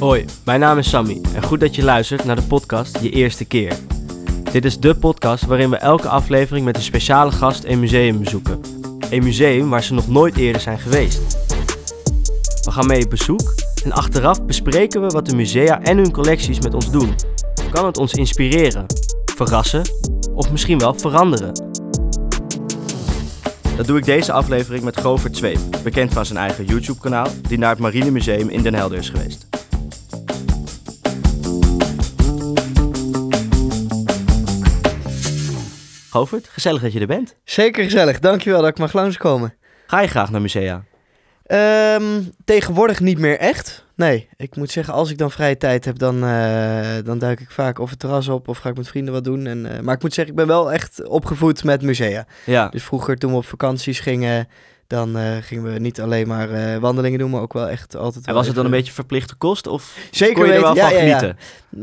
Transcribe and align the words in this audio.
Hoi, 0.00 0.24
mijn 0.44 0.60
naam 0.60 0.78
is 0.78 0.88
Sammy 0.88 1.20
en 1.34 1.42
goed 1.42 1.60
dat 1.60 1.74
je 1.74 1.84
luistert 1.84 2.24
naar 2.24 2.36
de 2.36 2.42
podcast 2.42 2.98
Je 3.02 3.10
Eerste 3.10 3.44
Keer. 3.44 3.72
Dit 4.52 4.64
is 4.64 4.78
de 4.78 4.94
podcast 4.94 5.44
waarin 5.44 5.70
we 5.70 5.76
elke 5.76 6.08
aflevering 6.08 6.64
met 6.64 6.76
een 6.76 6.82
speciale 6.82 7.32
gast 7.32 7.64
een 7.64 7.80
museum 7.80 8.18
bezoeken. 8.18 8.60
Een 9.10 9.22
museum 9.22 9.70
waar 9.70 9.82
ze 9.82 9.94
nog 9.94 10.08
nooit 10.08 10.36
eerder 10.36 10.60
zijn 10.60 10.78
geweest. 10.78 11.38
We 12.64 12.70
gaan 12.70 12.86
mee 12.86 13.04
op 13.04 13.10
bezoek 13.10 13.54
en 13.84 13.92
achteraf 13.92 14.44
bespreken 14.44 15.00
we 15.00 15.06
wat 15.06 15.26
de 15.26 15.36
musea 15.36 15.82
en 15.82 15.96
hun 15.96 16.12
collecties 16.12 16.60
met 16.60 16.74
ons 16.74 16.90
doen. 16.90 17.14
Kan 17.70 17.86
het 17.86 17.98
ons 17.98 18.12
inspireren, 18.12 18.86
verrassen 19.34 19.82
of 20.34 20.50
misschien 20.50 20.78
wel 20.78 20.94
veranderen? 20.94 21.52
Dat 23.76 23.86
doe 23.86 23.98
ik 23.98 24.04
deze 24.04 24.32
aflevering 24.32 24.84
met 24.84 25.00
Govert 25.00 25.36
Zweep, 25.36 25.58
bekend 25.82 26.12
van 26.12 26.26
zijn 26.26 26.38
eigen 26.38 26.64
YouTube-kanaal, 26.64 27.26
die 27.48 27.58
naar 27.58 27.70
het 27.70 27.78
Marine 27.78 28.10
Museum 28.10 28.48
in 28.48 28.62
Den 28.62 28.74
Helder 28.74 28.98
is 28.98 29.08
geweest. 29.08 29.55
Govert, 36.16 36.48
gezellig 36.48 36.82
dat 36.82 36.92
je 36.92 37.00
er 37.00 37.06
bent. 37.06 37.36
Zeker 37.44 37.84
gezellig, 37.84 38.18
dankjewel 38.18 38.60
dat 38.60 38.70
ik 38.70 38.78
mag 38.78 38.92
langskomen. 38.92 39.54
Ga 39.86 40.00
je 40.00 40.08
graag 40.08 40.30
naar 40.30 40.40
musea? 40.40 40.84
Ehm 41.46 42.22
tegenwoordig 42.44 43.00
niet 43.00 43.18
meer 43.18 43.38
echt. 43.38 43.84
Nee, 43.94 44.28
ik 44.36 44.56
moet 44.56 44.70
zeggen, 44.70 44.94
als 44.94 45.10
ik 45.10 45.18
dan 45.18 45.30
vrije 45.30 45.56
tijd 45.56 45.84
heb, 45.84 45.98
dan, 45.98 46.24
eh, 46.24 47.04
dan 47.04 47.18
duik 47.18 47.40
ik 47.40 47.50
vaak 47.50 47.78
of 47.78 47.90
het 47.90 47.98
terras 47.98 48.28
op 48.28 48.48
of 48.48 48.58
ga 48.58 48.68
ik 48.68 48.76
met 48.76 48.88
vrienden 48.88 49.14
wat 49.14 49.24
doen. 49.24 49.46
En, 49.46 49.76
eh, 49.76 49.80
maar 49.80 49.94
ik 49.94 50.02
moet 50.02 50.14
zeggen, 50.14 50.34
ik 50.34 50.38
ben 50.38 50.48
wel 50.48 50.72
echt 50.72 51.06
opgevoed 51.06 51.64
met 51.64 51.82
musea. 51.82 52.26
Ja. 52.44 52.68
Dus 52.68 52.82
vroeger 52.82 53.16
toen 53.16 53.30
we 53.30 53.36
op 53.36 53.46
vakanties 53.46 54.00
gingen, 54.00 54.48
dan 54.86 55.16
eh, 55.16 55.36
gingen 55.40 55.72
we 55.72 55.78
niet 55.78 56.00
alleen 56.00 56.28
maar 56.28 56.50
eh, 56.50 56.76
wandelingen 56.76 57.18
doen, 57.18 57.30
maar 57.30 57.40
ook 57.40 57.52
wel 57.52 57.68
echt 57.68 57.96
altijd 57.96 58.26
En 58.26 58.34
was 58.34 58.46
het 58.46 58.56
dan 58.56 58.64
een 58.64 58.70
beetje 58.70 58.92
verplichte 58.92 59.34
kost 59.34 59.66
of 59.66 59.96
Zeker 60.10 60.34
kon 60.34 60.46
je 60.46 60.52
er 60.52 60.60
wel 60.60 60.74
weten, 60.74 60.88
van 60.88 60.98
ja, 60.98 61.18
genieten? 61.18 61.38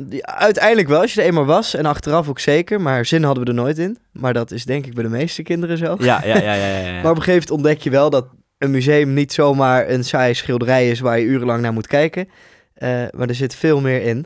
Ja, 0.09 0.25
Uiteindelijk 0.25 0.87
wel, 0.87 1.01
als 1.01 1.13
je 1.13 1.21
er 1.21 1.27
eenmaal 1.27 1.45
was. 1.45 1.75
En 1.75 1.85
achteraf 1.85 2.29
ook 2.29 2.39
zeker. 2.39 2.81
Maar 2.81 3.05
zin 3.05 3.23
hadden 3.23 3.43
we 3.43 3.49
er 3.49 3.55
nooit 3.55 3.77
in. 3.77 3.97
Maar 4.11 4.33
dat 4.33 4.51
is 4.51 4.65
denk 4.65 4.85
ik 4.85 4.93
bij 4.93 5.03
de 5.03 5.09
meeste 5.09 5.43
kinderen 5.43 5.77
zo. 5.77 5.95
Ja, 5.99 6.21
ja, 6.25 6.37
ja, 6.37 6.53
ja, 6.53 6.67
ja, 6.67 6.77
ja. 6.87 7.01
Maar 7.01 7.11
op 7.11 7.17
een 7.17 7.23
gegeven 7.23 7.31
moment 7.31 7.51
ontdek 7.51 7.81
je 7.81 7.89
wel 7.89 8.09
dat 8.09 8.25
een 8.57 8.71
museum 8.71 9.13
niet 9.13 9.33
zomaar 9.33 9.89
een 9.89 10.03
saaie 10.03 10.33
schilderij 10.33 10.89
is 10.89 10.99
waar 10.99 11.19
je 11.19 11.25
urenlang 11.25 11.61
naar 11.61 11.73
moet 11.73 11.87
kijken. 11.87 12.29
Eh, 12.73 12.89
maar 13.11 13.27
er 13.27 13.35
zit 13.35 13.55
veel 13.55 13.81
meer 13.81 14.01
in. 14.01 14.25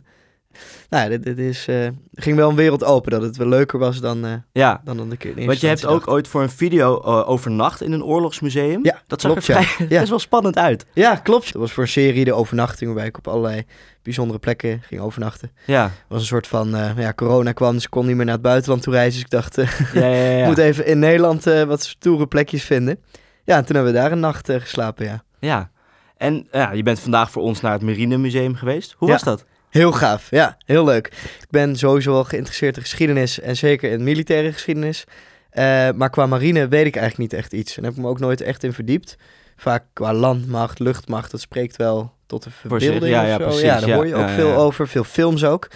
Nou, 0.90 1.10
dit, 1.10 1.24
dit 1.24 1.38
is, 1.38 1.68
eh, 1.68 1.88
ging 2.14 2.36
wel 2.38 2.50
een 2.50 2.56
wereld 2.56 2.84
open 2.84 3.12
dat 3.12 3.22
het 3.22 3.38
wel 3.38 3.48
leuker 3.48 3.80
was 3.80 4.00
dan, 4.00 4.26
eh, 4.26 4.32
ja. 4.52 4.82
dan 4.84 4.98
dan 4.98 5.10
de 5.10 5.18
keer. 5.18 5.46
Want 5.46 5.60
je 5.60 5.68
hebt 5.68 5.86
ook 5.86 6.08
ooit 6.08 6.28
voor 6.28 6.42
een 6.42 6.50
video 6.50 7.02
eh, 7.02 7.30
overnacht 7.30 7.82
in 7.82 7.92
een 7.92 8.04
oorlogsmuseum. 8.04 8.80
Ja, 8.84 9.02
dat 9.08 9.22
zag 9.22 9.32
klopt, 9.32 9.48
er 9.48 9.56
ja. 9.56 9.62
vrij, 9.62 9.88
Ja. 9.90 9.98
best 10.00 10.10
wel 10.10 10.20
spannend 10.20 10.58
uit. 10.58 10.86
Ja, 10.94 11.16
klopt. 11.16 11.54
Dat 11.54 11.62
was 11.62 11.72
voor 11.72 11.84
een 11.84 11.90
serie 11.90 12.26
de 12.26 12.34
overnachting 12.34 12.90
waarbij 12.90 13.08
ik 13.08 13.18
op 13.18 13.28
allerlei 13.28 13.66
bijzondere 14.02 14.40
plekken 14.40 14.82
ging 14.82 15.02
overnachten. 15.02 15.52
Ja, 15.66 15.84
Het 15.84 15.92
was 16.08 16.20
een 16.22 16.28
soort 16.28 16.48
van, 16.48 16.70
ja, 16.98 17.14
corona 17.14 17.52
kwam, 17.52 17.74
dus 17.74 17.84
ik 17.84 17.90
kon 17.90 18.06
niet 18.06 18.16
meer 18.16 18.26
naar 18.26 18.34
het 18.34 18.44
buitenland 18.44 18.82
toe 18.82 18.94
reizen. 18.94 19.14
Dus 19.14 19.22
ik 19.22 19.30
dacht, 19.30 19.56
ja, 19.94 20.06
ja, 20.08 20.16
ja. 20.32 20.38
ik 20.42 20.46
moet 20.48 20.58
even 20.58 20.86
in 20.86 21.00
Nederland 21.00 21.44
wat 21.44 21.84
stoere 21.84 22.28
plekjes 22.28 22.64
vinden. 22.64 23.00
Ja, 23.44 23.56
en 23.58 23.66
toen 23.66 23.76
hebben 23.76 23.94
we 23.94 24.00
daar 24.00 24.12
een 24.12 24.20
nacht 24.20 24.52
geslapen, 24.52 25.06
ja. 25.06 25.24
Ja. 25.40 25.70
En 26.18 26.48
ja, 26.52 26.72
je 26.72 26.84
bent 26.84 27.00
vandaag 27.00 27.32
voor 27.32 27.44
ons 27.44 27.62
naar 27.62 27.72
het 27.72 27.82
Marine 27.82 28.18
Museum 28.18 28.56
geweest. 28.56 28.96
Hoe 28.98 29.08
Ja. 29.08 29.14
was 29.14 29.24
dat? 29.24 29.46
Heel 29.78 29.92
gaaf, 29.92 30.30
ja, 30.30 30.58
heel 30.66 30.86
leuk. 30.86 31.08
Ik 31.40 31.48
ben 31.50 31.76
sowieso 31.76 32.12
wel 32.12 32.24
geïnteresseerd 32.24 32.76
in 32.76 32.82
geschiedenis 32.82 33.40
en 33.40 33.56
zeker 33.56 33.92
in 33.92 34.04
militaire 34.04 34.54
geschiedenis. 34.54 35.04
Eh, 35.50 35.90
maar 35.92 36.10
qua 36.10 36.26
marine 36.26 36.68
weet 36.68 36.86
ik 36.86 36.96
eigenlijk 36.96 37.32
niet 37.32 37.40
echt 37.40 37.54
iets. 37.54 37.78
En 37.78 37.84
heb 37.84 37.94
ik 37.94 38.00
me 38.00 38.08
ook 38.08 38.20
nooit 38.20 38.42
echt 38.42 38.64
in 38.64 38.74
verdiept. 38.74 39.18
Vaak 39.56 39.84
qua 39.94 40.14
landmacht, 40.14 40.80
luchtmacht, 40.80 41.32
dat 41.32 41.42
spreekt 41.42 41.76
wel 41.76 42.14
tot 42.26 42.44
de 42.44 42.50
zich, 42.50 42.60
verbeelding 42.60 43.14
ja, 43.14 43.24
ja, 43.24 43.38
precies, 43.38 43.62
ja, 43.62 43.80
daar 43.80 43.90
ja, 43.90 43.96
hoor 43.96 44.08
je 44.08 44.16
ook 44.16 44.30
veel 44.30 44.56
over, 44.56 44.88
veel 44.88 45.04
films 45.04 45.44
ook. 45.44 45.68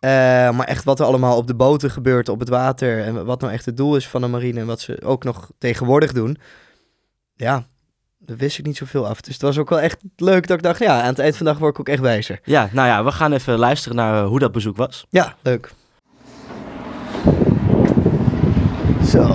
Eh, 0.00 0.10
maar 0.50 0.66
echt 0.66 0.84
wat 0.84 1.00
er 1.00 1.06
allemaal 1.06 1.36
op 1.36 1.46
de 1.46 1.54
boten 1.54 1.90
gebeurt, 1.90 2.28
op 2.28 2.40
het 2.40 2.48
water... 2.48 3.02
en 3.02 3.24
wat 3.24 3.40
nou 3.40 3.52
echt 3.52 3.64
het 3.64 3.76
doel 3.76 3.96
is 3.96 4.08
van 4.08 4.20
de 4.20 4.26
marine... 4.26 4.60
en 4.60 4.66
wat 4.66 4.80
ze 4.80 5.02
ook 5.04 5.24
nog 5.24 5.50
tegenwoordig 5.58 6.12
doen... 6.12 6.38
ja, 7.34 7.66
daar 8.28 8.36
wist 8.36 8.58
ik 8.58 8.66
niet 8.66 8.76
zoveel 8.76 9.06
af. 9.06 9.20
Dus 9.20 9.32
het 9.32 9.42
was 9.42 9.58
ook 9.58 9.68
wel 9.68 9.80
echt 9.80 9.96
leuk 10.16 10.46
dat 10.46 10.56
ik 10.56 10.62
dacht... 10.62 10.78
ja, 10.78 11.00
aan 11.00 11.08
het 11.08 11.18
eind 11.18 11.36
van 11.36 11.46
de 11.46 11.52
dag 11.52 11.60
word 11.60 11.72
ik 11.72 11.80
ook 11.80 11.88
echt 11.88 12.00
wijzer. 12.00 12.40
Ja, 12.44 12.68
nou 12.72 12.88
ja, 12.88 13.04
we 13.04 13.12
gaan 13.12 13.32
even 13.32 13.58
luisteren 13.58 13.96
naar 13.96 14.22
eh, 14.22 14.28
hoe 14.28 14.38
dat 14.38 14.52
bezoek 14.52 14.76
was. 14.76 15.06
Ja, 15.10 15.34
leuk. 15.42 15.72
Zo, 19.06 19.34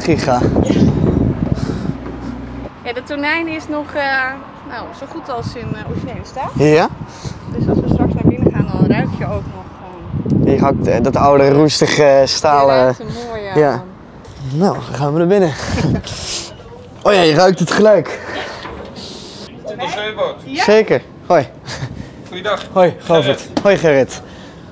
giga. 0.00 0.40
Ja, 2.84 2.92
de 2.92 3.02
tonijn 3.04 3.48
is 3.48 3.68
nog 3.68 3.94
eh, 3.94 4.32
nou, 4.68 4.86
zo 4.98 5.06
goed 5.08 5.30
als 5.30 5.54
in 5.54 5.68
uh, 5.72 5.90
originele 5.90 6.24
staat. 6.24 6.50
Ja? 6.54 6.88
Dus 7.56 7.68
als 7.68 7.78
we 7.78 7.88
straks 7.88 8.14
naar 8.14 8.26
binnen 8.26 8.52
gaan, 8.52 8.66
dan 8.72 8.86
ruik 8.86 9.08
je 9.18 9.26
ook 9.26 9.42
nog 9.54 9.64
gewoon. 10.50 10.84
Je 10.84 10.90
eh, 10.90 11.02
dat 11.02 11.16
oude 11.16 11.50
roestige 11.50 12.22
stalen... 12.24 12.88
een 12.88 13.06
mooie. 13.28 13.58
ja. 13.58 13.84
Nou, 14.52 14.74
dan 14.74 14.94
gaan 14.94 15.12
we 15.12 15.18
naar 15.18 15.26
binnen. 15.26 15.52
oh 17.04 17.12
ja, 17.12 17.20
je 17.20 17.34
ruikt 17.34 17.58
het 17.58 17.70
gelijk. 17.70 18.23
Zeker. 20.44 21.02
Hoi. 21.26 21.46
Goeiedag. 22.28 22.66
Hoi, 22.72 22.94
Govert. 22.98 23.42
Hoi 23.62 23.76
Gerrit. 23.76 24.22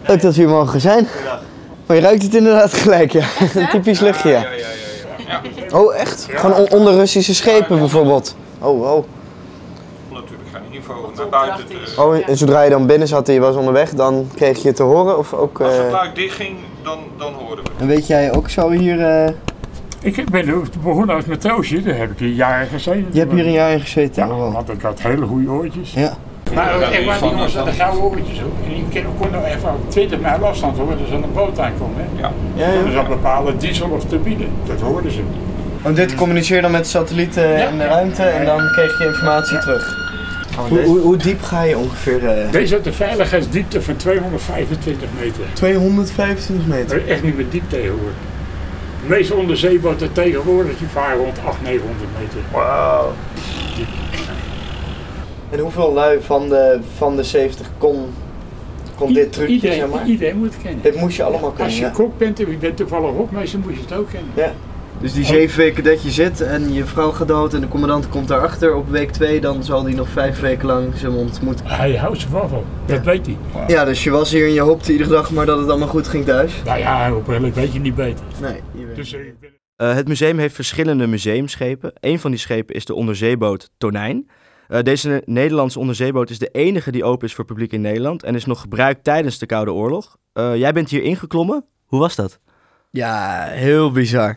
Leuk 0.07 0.21
dat 0.21 0.35
we 0.35 0.41
hier 0.41 0.51
mogen 0.51 0.81
zijn. 0.81 1.09
Maar 1.87 1.97
je 1.97 2.03
ruikt 2.03 2.23
het 2.23 2.35
inderdaad 2.35 2.75
gelijk, 2.75 3.13
ja. 3.13 3.25
Een 3.55 3.69
typisch 3.81 4.01
luchtje, 4.01 4.29
Ja, 4.31 4.39
ja. 4.39 4.43
ja, 4.51 4.51
ja. 4.57 4.61
ja. 5.29 5.41
ja. 5.71 5.79
Oh, 5.79 5.95
echt? 5.95 6.27
Gewoon 6.31 6.57
on- 6.57 6.71
onder 6.71 6.95
Russische 6.95 7.35
schepen 7.35 7.79
bijvoorbeeld. 7.79 8.37
Oh, 8.59 8.83
oh. 8.95 9.05
Natuurlijk 10.11 10.49
geen 10.53 10.63
info 10.71 11.13
naar 11.17 11.29
buiten. 11.29 11.65
Oh, 11.99 12.29
en 12.29 12.37
zodra 12.37 12.63
je 12.63 12.71
dan 12.71 12.87
binnen 12.87 13.09
zat 13.09 13.29
en 13.29 13.35
je 13.35 13.41
was 13.41 13.57
onderweg, 13.57 13.91
dan 13.91 14.29
kreeg 14.35 14.59
je 14.63 14.67
het 14.69 14.77
te 14.77 14.83
horen? 14.83 15.19
Of 15.19 15.33
ook... 15.33 15.61
Als 15.61 15.77
het 15.77 15.87
eh, 15.87 15.91
luik 15.93 16.15
dicht 16.15 16.35
ging, 16.37 16.57
dan, 16.83 16.99
dan 17.19 17.33
hoorden 17.33 17.65
we. 17.65 17.71
En 17.79 17.87
weet 17.87 18.07
jij 18.07 18.33
ook 18.35 18.49
zo 18.51 18.71
hier... 18.71 19.35
eh, 20.03 20.17
Ik 20.19 20.31
ben 20.31 20.63
begonnen 20.83 21.15
als 21.17 21.25
matroosje, 21.25 21.83
daar 21.83 21.97
heb 21.97 22.11
ik 22.11 22.19
hier 22.19 22.29
jaren 22.29 22.67
gezeten. 22.67 23.07
Je 23.11 23.19
hebt 23.19 23.33
hier 23.33 23.47
een 23.47 23.53
jaar 23.53 23.73
in 23.73 23.81
gezeten? 23.81 24.27
Ja, 24.27 24.35
want 24.35 24.69
ik 24.69 24.81
had 24.83 25.03
hele 25.03 25.27
goede 25.27 25.51
oortjes. 25.51 25.93
Ja. 25.93 26.13
Maar 26.55 26.81
Ja, 26.81 26.87
ik 26.89 27.07
was 27.07 27.17
van- 27.17 27.29
die 27.29 27.37
jongens 27.37 27.55
de 27.55 27.73
gouden 27.73 28.03
oortjes 28.03 28.43
ook. 28.43 28.53
En 28.67 28.91
die 28.91 29.05
kon- 29.19 29.31
nou 29.31 29.45
even 29.45 29.69
op 29.71 29.91
20 29.91 30.21
mijl 30.21 30.47
afstand 30.47 30.79
horen, 30.79 30.99
dus 30.99 31.11
aan 31.13 31.23
een 31.23 31.33
boot 31.33 31.59
aankomen. 31.59 31.97
Hè. 31.97 32.21
Ja. 32.21 32.33
Ja, 32.55 32.83
Dus 32.83 32.93
ja. 32.93 32.99
dat 32.99 33.09
bepaalde 33.09 33.57
diesel 33.57 33.89
of 33.89 34.05
turbine, 34.05 34.45
dat 34.67 34.81
hoorden 34.81 35.11
ze. 35.13 35.21
Want 35.83 35.97
dit 35.97 36.15
communiceer 36.15 36.63
dan 36.63 36.71
met 36.71 36.87
satellieten 36.87 37.49
Ja. 37.49 37.69
in 37.69 37.79
de 37.79 37.85
ruimte 37.85 38.23
en 38.23 38.45
dan 38.45 38.59
kreeg 38.73 38.99
je 38.99 39.05
informatie 39.05 39.59
terug. 39.59 40.11
Hoe, 40.69 40.81
hoe, 40.83 40.99
hoe 41.01 41.17
diep 41.17 41.43
ga 41.43 41.63
je 41.63 41.79
ongeveer? 41.79 42.27
eh? 42.29 42.51
Deze 42.51 42.75
had 42.75 42.85
de 42.85 42.93
veiligheidsdiepte 42.93 43.83
van 43.83 43.97
225 43.97 45.09
meter. 45.21 45.45
225 45.53 46.67
meter. 46.67 46.87
Dat 46.99 47.07
is 47.07 47.13
echt 47.13 47.23
niet 47.23 47.37
meer 47.37 47.47
diep 47.51 47.63
tegenwoordig. 47.71 48.13
De 49.03 49.09
meeste 49.09 49.35
onderzeeboten 49.35 50.13
tegenwoordig 50.13 50.79
die 50.79 50.89
varen 50.89 51.17
rond 51.19 51.39
800, 51.39 51.63
900 51.63 52.09
meter. 52.21 52.39
Wauw. 52.53 53.13
En 55.51 55.59
hoeveel 55.59 55.93
lui 55.93 56.19
van 56.21 56.49
de, 56.49 56.79
van 56.97 57.17
de 57.17 57.23
70 57.25 57.67
kon, 57.79 58.05
kon 58.97 59.13
dit 59.13 59.33
trucje, 59.33 59.53
iedereen, 59.55 59.77
zeg 59.77 59.89
maar? 59.89 60.07
Iedereen 60.07 60.37
moet 60.39 60.55
het 60.55 60.63
kennen. 60.63 60.83
Dit 60.83 60.97
moest 60.97 61.17
je 61.17 61.23
allemaal 61.23 61.49
kunnen, 61.51 61.65
Als 61.67 61.79
je 61.79 61.85
ja. 61.85 61.91
kok 61.91 62.19
bent 62.19 62.41
en 62.41 62.51
je 62.51 62.57
bent 62.57 62.77
toevallig 62.77 63.11
hopmeester, 63.11 63.59
moet 63.59 63.75
je 63.75 63.81
het 63.81 63.93
ook 63.93 64.11
kennen. 64.11 64.31
ja. 64.35 64.53
Dus 65.01 65.13
die 65.13 65.25
zeven 65.25 65.59
weken 65.59 65.85
dat 65.85 66.03
je 66.03 66.11
zit 66.11 66.41
en 66.41 66.73
je 66.73 66.85
vrouw 66.85 67.11
gaat 67.11 67.29
dood 67.29 67.55
en 67.55 67.61
de 67.61 67.69
commandant 67.69 68.09
komt 68.09 68.29
daarachter 68.29 68.75
op 68.75 68.89
week 68.89 69.11
2, 69.11 69.41
dan 69.41 69.65
zal 69.65 69.83
die 69.83 69.95
nog 69.95 70.09
vijf 70.09 70.41
weken 70.41 70.67
lang 70.67 70.87
zijn 70.97 71.13
mond 71.13 71.41
moeten. 71.43 71.67
Hij 71.67 71.97
houdt 71.97 72.21
ze 72.21 72.27
wel 72.33 72.49
van, 72.49 72.63
dat 72.87 73.05
weet 73.05 73.27
hij. 73.27 73.37
Ja, 73.67 73.85
dus 73.85 74.05
je 74.05 74.11
was 74.11 74.31
hier 74.31 74.47
en 74.47 74.53
je 74.53 74.61
hoopte 74.61 74.93
iedere 74.93 75.11
dag 75.11 75.31
maar 75.31 75.47
dat 75.47 75.59
het 75.59 75.69
allemaal 75.69 75.89
goed 75.89 76.09
ging 76.09 76.25
thuis. 76.25 76.53
Nou 76.65 76.79
ja, 76.79 77.15
op 77.15 77.29
een 77.29 77.53
weet 77.53 77.73
je 77.73 77.81
niet 77.81 77.95
beter. 77.95 78.25
Nee. 78.41 78.61
Dus 78.95 79.13
eh, 79.13 79.21
Eh, 79.77 79.95
het 79.95 80.09
museum 80.09 80.39
heeft 80.39 80.55
verschillende 80.55 81.07
museumschepen. 81.07 81.93
Een 82.01 82.19
van 82.19 82.31
die 82.31 82.41
schepen 82.41 82.75
is 82.75 82.85
de 82.85 82.95
onderzeeboot 82.95 83.71
Tonijn. 83.79 84.29
Eh, 84.69 84.83
deze 84.83 85.23
Nederlandse 85.27 85.79
onderzeeboot 85.79 86.31
is 86.31 86.39
de 86.39 86.49
enige 86.49 86.91
die 86.93 87.05
open 87.05 87.27
is 87.29 87.35
voor 87.35 87.45
publiek 87.45 87.73
in 87.73 87.81
Nederland 87.81 88.23
en 88.23 88.35
is 88.35 88.45
nog 88.45 88.61
gebruikt 88.61 89.05
tijdens 89.05 89.39
de 89.39 89.47
Koude 89.47 89.73
Oorlog. 89.73 90.17
Eh, 90.33 90.57
jij 90.57 90.73
bent 90.73 90.91
hier 90.91 91.03
ingeklommen. 91.03 91.65
Hoe 91.87 92.01
was 92.01 92.17
dat? 92.17 92.39
Ja, 92.91 93.45
heel 93.51 93.91
bizar. 93.93 94.37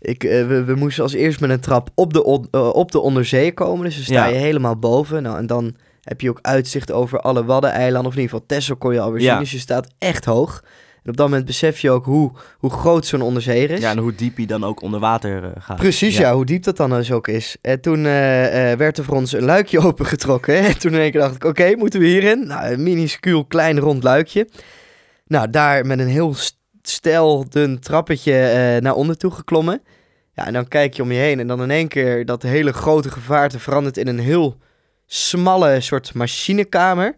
Ik, 0.00 0.22
we, 0.22 0.64
we 0.66 0.74
moesten 0.74 1.02
als 1.02 1.12
eerst 1.12 1.40
met 1.40 1.50
een 1.50 1.60
trap 1.60 1.88
op 1.94 2.12
de, 2.12 2.24
on- 2.24 2.48
op 2.54 2.92
de 2.92 3.00
onderzee 3.00 3.52
komen. 3.54 3.84
Dus 3.84 3.94
dan 3.94 4.04
sta 4.04 4.14
Ja. 4.14 4.26
je 4.26 4.34
helemaal 4.38 4.78
boven. 4.78 5.22
Nou, 5.22 5.38
en 5.38 5.46
dan 5.46 5.76
heb 6.02 6.20
je 6.20 6.30
ook 6.30 6.38
uitzicht 6.42 6.92
over 6.92 7.20
alle 7.20 7.44
Waddeneilanden. 7.44 8.06
Of 8.10 8.16
in 8.16 8.20
ieder 8.22 8.30
geval 8.34 8.46
Texel 8.46 8.76
kon 8.76 8.92
je 8.92 9.00
alweer 9.00 9.22
Ja. 9.22 9.30
zien. 9.30 9.38
Dus 9.40 9.50
je 9.50 9.58
staat 9.58 9.94
echt 9.98 10.24
hoog. 10.24 10.64
En 11.06 11.12
op 11.12 11.18
dat 11.18 11.28
moment 11.28 11.46
besef 11.46 11.78
je 11.78 11.90
ook 11.90 12.04
hoe, 12.04 12.30
hoe 12.58 12.70
groot 12.70 13.06
zo'n 13.06 13.20
onderzeeër 13.20 13.70
is. 13.70 13.80
Ja, 13.80 13.90
en 13.90 13.98
hoe 13.98 14.14
diep 14.14 14.36
hij 14.36 14.46
dan 14.46 14.64
ook 14.64 14.82
onder 14.82 15.00
water 15.00 15.44
eh, 15.44 15.50
gaat. 15.58 15.76
Precies, 15.76 16.16
ja. 16.16 16.34
hoe 16.34 16.44
diep 16.44 16.62
dat 16.62 16.76
dan 16.76 16.90
dus 16.90 17.12
ook 17.12 17.28
is. 17.28 17.56
En 17.60 17.80
toen 17.80 18.06
eh, 18.06 18.72
eh, 18.72 18.78
werd 18.78 18.98
er 18.98 19.04
voor 19.04 19.16
ons 19.16 19.32
een 19.32 19.44
luikje 19.44 19.80
opengetrokken. 19.86 20.58
En 20.58 20.78
toen 20.78 20.92
in 20.92 21.00
één 21.00 21.10
keer 21.10 21.20
dacht 21.20 21.34
ik, 21.34 21.44
oké, 21.44 21.76
moeten 21.76 22.00
we 22.00 22.06
hierin? 22.06 22.46
Nou, 22.46 22.72
een 22.72 22.82
minuscuul 22.82 23.44
klein 23.44 23.78
rond 23.78 24.02
luikje. 24.02 24.48
Nou, 25.26 25.50
daar 25.50 25.86
met 25.86 25.98
een 25.98 26.08
heel 26.08 26.34
st- 26.34 26.58
stijl 26.82 27.48
dun 27.48 27.80
trappetje 27.80 28.78
naar 28.80 28.94
onder 28.94 29.16
toe 29.16 29.30
geklommen. 29.30 29.82
Ja, 30.32 30.46
en 30.46 30.52
dan 30.52 30.68
kijk 30.68 30.94
je 30.94 31.02
om 31.02 31.12
je 31.12 31.18
heen 31.18 31.40
en 31.40 31.46
dan 31.46 31.62
in 31.62 31.70
één 31.70 31.88
keer 31.88 32.24
dat 32.24 32.42
hele 32.42 32.72
grote 32.72 33.10
gevaarte 33.10 33.58
verandert 33.58 33.96
in 33.96 34.08
een 34.08 34.18
heel 34.18 34.56
smalle 35.06 35.80
soort 35.80 36.14
machinekamer. 36.14 37.14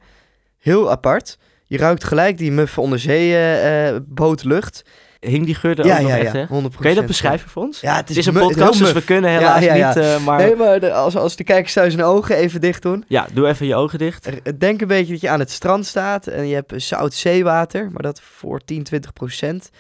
Heel 0.59 0.91
apart. 0.91 1.39
Je 1.69 1.79
ruikt 1.79 2.05
gelijk 2.05 2.39
die 2.39 2.53
muffe 2.53 2.81
onderzeebootlucht. 2.81 4.83
Hing 5.21 5.47
die 5.47 5.55
geur 5.55 5.79
er 5.79 5.87
ja, 5.87 5.95
ook 5.95 6.01
nog 6.01 6.11
ja, 6.11 6.19
echt, 6.19 6.33
ja, 6.33 6.39
hè? 6.39 6.47
100%. 6.47 6.51
Kun 6.81 6.89
je 6.89 6.95
dat 6.95 7.07
beschrijven 7.07 7.51
voor 7.51 7.63
ons? 7.63 7.81
Ja, 7.81 7.97
het 7.97 8.09
Het 8.09 8.17
is, 8.17 8.27
een 8.27 8.35
podcast, 8.35 8.79
dus 8.79 8.93
we 8.93 9.05
kunnen 9.05 9.31
helaas 9.31 9.61
niet, 9.61 9.97
eh, 10.05 10.25
maar... 10.25 10.39
Nee, 10.39 10.57
maar 10.57 10.81
de- 10.81 10.93
als, 10.93 11.17
als 11.17 11.37
de 11.37 11.45
kijkers 11.45 11.73
thuis 11.73 11.95
hun 11.95 12.05
ogen 12.05 12.37
even 12.37 12.61
dicht 12.61 12.83
doen. 12.83 13.05
Ja, 13.09 13.27
doe 13.33 13.49
even 13.49 13.67
je 13.67 13.75
ogen 13.75 13.99
dicht. 13.99 14.29
Denk 14.59 14.81
een 14.81 14.87
beetje 14.89 15.13
dat 15.13 15.21
je 15.21 15.29
aan 15.29 15.39
het 15.39 15.51
strand 15.51 15.87
staat 15.87 16.27
en 16.27 16.49
je 16.49 16.55
hebt 16.55 16.73
zout 16.77 17.15
zeewater, 17.15 17.89
maar 17.93 18.03
dat 18.03 18.21
voor 18.23 18.61
10, 18.65 18.83
20 18.83 19.13
procent. 19.13 19.71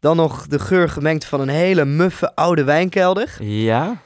Dan 0.00 0.16
nog 0.16 0.46
de 0.46 0.58
geur 0.58 0.88
gemengd 0.88 1.24
van 1.24 1.40
een 1.40 1.48
hele 1.48 1.84
muffe 1.84 2.34
oude 2.34 2.64
wijnkelder. 2.64 3.36
Ja. 3.40 3.96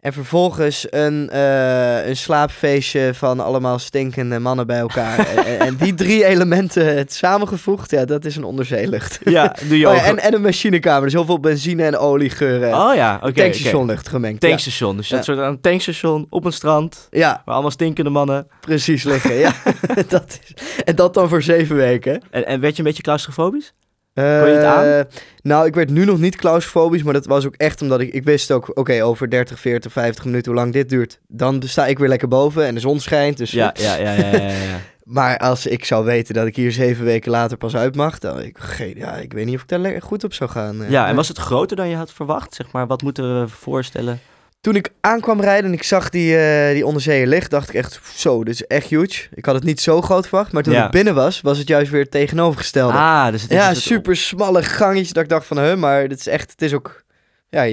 En 0.00 0.12
vervolgens 0.12 0.86
een, 0.90 1.30
eh, 1.30 2.06
een 2.08 2.16
slaapfeestje 2.16 3.10
van 3.14 3.40
allemaal 3.40 3.78
stinkende 3.78 4.38
mannen 4.38 4.66
bij 4.66 4.78
elkaar. 4.78 5.18
en, 5.36 5.58
en 5.60 5.76
die 5.76 5.94
drie 5.94 6.24
elementen 6.24 6.96
het 6.96 7.12
samengevoegd, 7.12 7.90
ja, 7.90 8.04
dat 8.04 8.24
is 8.24 8.36
een 8.36 8.44
onderzeelucht. 8.44 9.18
Ja, 9.24 9.56
doe 9.68 9.78
je 9.78 9.88
Oh 9.88 9.94
ja, 9.94 10.02
en, 10.04 10.18
en 10.18 10.34
een 10.34 10.40
machinekamer, 10.42 11.02
dus 11.02 11.12
heel 11.12 11.24
veel 11.24 11.40
benzine 11.40 11.84
en 11.84 11.96
oliegeuren. 11.98 12.74
Oh 12.74 12.94
ja, 12.94 13.14
oké. 13.16 13.26
oké. 13.26 13.40
Tankstationlucht 13.40 14.08
gemengd. 14.08 14.42
ja. 14.42 14.48
Tankstation. 14.48 14.96
Dus 14.96 15.08
Ja. 15.08 15.16
dat 15.16 15.24
soort 15.24 15.38
een 15.38 15.60
tankstation 15.60 16.26
op 16.30 16.44
een 16.44 16.52
strand. 16.52 17.06
Ja, 17.10 17.42
Waar 17.44 17.54
allemaal 17.54 17.70
stinkende 17.70 18.10
mannen. 18.10 18.46
precies 18.60 19.02
liggen. 19.04 19.34
ja. 19.34 19.52
dat 20.08 20.38
is, 20.42 20.54
en 20.84 20.94
dat 20.94 21.14
dan 21.14 21.28
voor 21.28 21.42
zeven 21.42 21.76
weken. 21.76 22.22
En, 22.30 22.46
en 22.46 22.60
werd 22.60 22.72
je 22.72 22.78
een 22.78 22.88
beetje 22.88 23.02
claustrofobisch? 23.02 23.72
Kon 24.14 24.24
je 24.24 24.54
het 24.56 24.64
aan? 24.64 25.04
Nou, 25.42 25.66
ik 25.66 25.74
werd 25.74 25.90
nu 25.90 26.04
nog 26.04 26.18
niet 26.18 26.36
claustrofobisch, 26.36 27.02
maar 27.02 27.12
dat 27.12 27.26
was 27.26 27.46
ook 27.46 27.54
echt 27.56 27.82
omdat 27.82 28.00
ik, 28.00 28.12
ik 28.12 28.24
wist 28.24 28.50
ook, 28.50 28.70
oké, 28.78 29.04
over 29.04 29.30
30, 29.30 29.60
40, 29.60 29.92
50 29.92 30.24
minuten 30.24 30.52
hoe 30.52 30.60
lang 30.60 30.72
dit 30.72 30.88
duurt, 30.88 31.20
dan 31.28 31.62
sta 31.66 31.86
ik 31.86 31.98
weer 31.98 32.08
lekker 32.08 32.28
boven 32.28 32.66
en 32.66 32.74
de 32.74 32.80
zon 32.80 33.00
schijnt. 33.00 33.36
Dus, 33.36 33.50
Ja, 33.50 33.74
ja, 33.78 33.94
ja, 33.96 34.12
ja, 34.12 34.26
ja. 34.30 34.40
ja. 34.48 34.78
Maar 35.04 35.38
als 35.38 35.66
ik 35.66 35.84
zou 35.84 36.04
weten 36.04 36.34
dat 36.34 36.46
ik 36.46 36.56
hier 36.56 36.72
zeven 36.72 37.04
weken 37.04 37.30
later 37.30 37.56
pas 37.56 37.76
uit 37.76 37.96
mag, 37.96 38.18
dan 38.18 38.40
ik, 38.42 38.58
geen, 38.58 38.94
ja, 38.96 39.14
ik 39.16 39.32
weet 39.32 39.46
niet 39.46 39.54
of 39.54 39.62
ik 39.62 39.68
daar 39.68 39.78
le- 39.78 40.00
goed 40.00 40.24
op 40.24 40.32
zou 40.32 40.50
gaan. 40.50 40.82
eh. 40.82 40.90
ja, 40.90 41.08
en 41.08 41.16
was 41.16 41.28
het 41.28 41.38
groter 41.38 41.76
dan 41.76 41.88
je 41.88 41.96
had 41.96 42.12
verwacht? 42.12 42.54
Zeg 42.54 42.72
maar, 42.72 42.86
wat 42.86 43.02
moeten 43.02 43.40
we 43.40 43.48
voorstellen? 43.48 44.18
Toen 44.60 44.76
ik 44.76 44.88
aankwam 45.00 45.40
rijden 45.40 45.64
en 45.70 45.76
ik 45.76 45.82
zag 45.82 46.08
die, 46.10 46.36
eh 46.38 46.72
die 46.74 46.86
onderzeeër 46.86 47.26
licht, 47.26 47.50
dacht 47.50 47.68
ik 47.68 47.74
echt, 47.74 48.00
zo, 48.14 48.44
dit 48.44 48.54
is 48.54 48.66
echt 48.66 48.86
huge. 48.88 49.28
Ik 49.34 49.44
had 49.44 49.54
het 49.54 49.64
niet 49.64 49.80
zo 49.80 50.00
groot 50.02 50.28
verwacht, 50.28 50.52
maar 50.52 50.62
toen 50.62 50.72
Ja. 50.72 50.84
ik 50.84 50.90
binnen 50.90 51.14
was, 51.14 51.40
was 51.40 51.58
het 51.58 51.68
juist 51.68 51.90
weer 51.90 52.08
tegenovergestelde. 52.08 52.92
Ah, 52.98 53.30
dus 53.30 53.42
het 53.42 53.50
is 53.50 53.56
ja, 53.56 53.74
super 53.74 54.16
smalle 54.16 54.62
gangetje 54.62 55.12
dat 55.12 55.22
ik 55.22 55.28
dacht 55.28 55.46
van, 55.46 55.56
hè, 55.56 55.76
maar 55.76 56.08
dit 56.08 56.18
is 56.18 56.26
echt, 56.26 56.50
het 56.50 56.62
is 56.62 56.74
ook, 56.74 57.02
ja, 57.50 57.64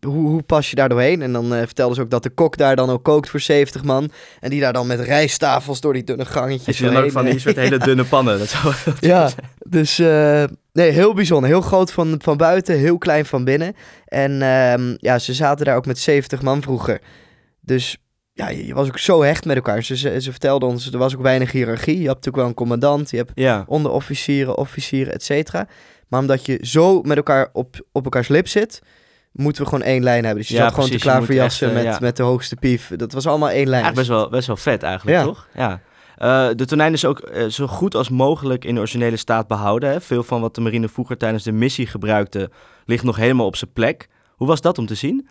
hoe, 0.00 0.28
hoe 0.28 0.42
pas 0.42 0.70
je 0.70 0.76
daar 0.76 0.88
doorheen? 0.88 1.22
En 1.22 1.32
dan 1.32 1.54
eh 1.54 1.58
vertelden 1.58 1.96
ze 1.96 2.02
ook 2.02 2.10
dat 2.10 2.22
de 2.22 2.30
kok 2.30 2.56
daar 2.56 2.76
dan 2.76 2.90
ook 2.90 3.02
kookt 3.04 3.30
voor 3.30 3.40
70 3.40 3.84
man. 3.84 4.10
En 4.40 4.50
die 4.50 4.60
daar 4.60 4.72
dan 4.72 4.86
met 4.86 5.00
rijsttafels 5.00 5.80
door 5.80 5.92
die 5.92 6.04
dunne 6.04 6.24
gangetjes 6.24 6.78
je 6.78 6.96
ook 7.04 7.10
van 7.10 7.24
die 7.24 7.34
eh, 7.34 7.40
soort 7.40 7.56
hele 7.56 7.78
dunne 7.78 8.04
pannen? 8.04 8.38
Dat 8.38 8.48
zou, 8.48 8.74
ja, 9.00 9.30
dus 9.68 9.98
eh, 9.98 10.44
nee, 10.72 10.90
heel 10.90 11.14
bijzonder. 11.14 11.50
Heel 11.50 11.60
groot 11.60 11.92
van, 11.92 12.14
van 12.22 12.36
buiten, 12.36 12.78
heel 12.78 12.98
klein 12.98 13.26
van 13.26 13.44
binnen. 13.44 13.74
En 14.04 14.42
ehm, 14.42 14.94
ja, 14.98 15.18
ze 15.18 15.34
zaten 15.34 15.64
daar 15.66 15.76
ook 15.76 15.86
met 15.86 15.98
70 15.98 16.42
man 16.42 16.62
vroeger. 16.62 17.00
Dus 17.60 17.96
ja, 18.32 18.48
je 18.48 18.66
je 18.66 18.74
was 18.74 18.88
ook 18.88 18.98
zo 18.98 19.22
hecht 19.22 19.44
met 19.44 19.56
elkaar. 19.56 19.82
Ze, 19.82 19.96
ze, 19.96 20.20
ze 20.20 20.30
vertelden 20.30 20.68
ons, 20.68 20.92
er 20.92 20.98
was 20.98 21.14
ook 21.14 21.22
weinig 21.22 21.52
hiërarchie. 21.52 21.92
Je 21.94 22.08
hebt 22.08 22.08
natuurlijk 22.14 22.36
wel 22.36 22.46
een 22.46 22.54
commandant, 22.54 23.10
je 23.10 23.16
hebt 23.16 23.30
Ja. 23.34 23.64
onderofficieren, 23.66 24.56
officieren, 24.56 25.12
et 25.12 25.22
cetera. 25.22 25.66
Maar 26.08 26.20
omdat 26.20 26.46
je 26.46 26.58
zo 26.62 27.02
met 27.02 27.16
elkaar 27.16 27.48
op, 27.52 27.86
op 27.92 28.04
elkaars 28.04 28.28
lip 28.28 28.48
zit, 28.48 28.82
moeten 29.32 29.62
we 29.62 29.68
gewoon 29.68 29.84
één 29.84 30.02
lijn 30.02 30.24
hebben. 30.24 30.40
Dus 30.42 30.48
je 30.50 30.56
Ja, 30.56 30.62
zat 30.64 30.74
gewoon 30.74 30.90
te 30.90 30.98
klaverjassen 30.98 31.66
moet 31.68 31.76
echt, 31.76 31.84
met, 31.84 31.94
eh, 31.94 32.00
ja. 32.00 32.06
met 32.06 32.16
de 32.16 32.22
hoogste 32.22 32.56
pief. 32.56 32.92
Dat 32.96 33.12
was 33.12 33.26
allemaal 33.26 33.48
één 33.50 33.68
lijn. 33.68 33.82
Eigenlijk 33.84 33.96
best 33.96 34.08
wel, 34.08 34.28
best 34.28 34.46
wel 34.46 34.56
vet 34.56 34.82
eigenlijk, 34.82 35.18
Ja. 35.18 35.24
toch? 35.24 35.48
Ja. 35.54 35.80
Eh, 36.16 36.48
de 36.54 36.64
tonijn 36.66 36.92
is 36.92 37.04
ook 37.04 37.18
eh, 37.18 37.46
zo 37.46 37.66
goed 37.66 37.94
als 37.94 38.08
mogelijk 38.08 38.64
in 38.64 38.74
de 38.74 38.80
originele 38.80 39.16
staat 39.16 39.46
behouden. 39.46 39.90
Hè? 39.90 40.00
Veel 40.00 40.22
van 40.22 40.40
wat 40.40 40.54
de 40.54 40.60
marine 40.60 40.88
vroeger 40.88 41.16
tijdens 41.16 41.42
de 41.44 41.52
missie 41.52 41.86
gebruikte, 41.86 42.50
ligt 42.84 43.04
nog 43.04 43.16
helemaal 43.16 43.46
op 43.46 43.56
zijn 43.56 43.72
plek. 43.72 44.08
Hoe 44.30 44.46
was 44.46 44.60
dat 44.60 44.78
om 44.78 44.86
te 44.86 44.94
zien? 44.94 45.28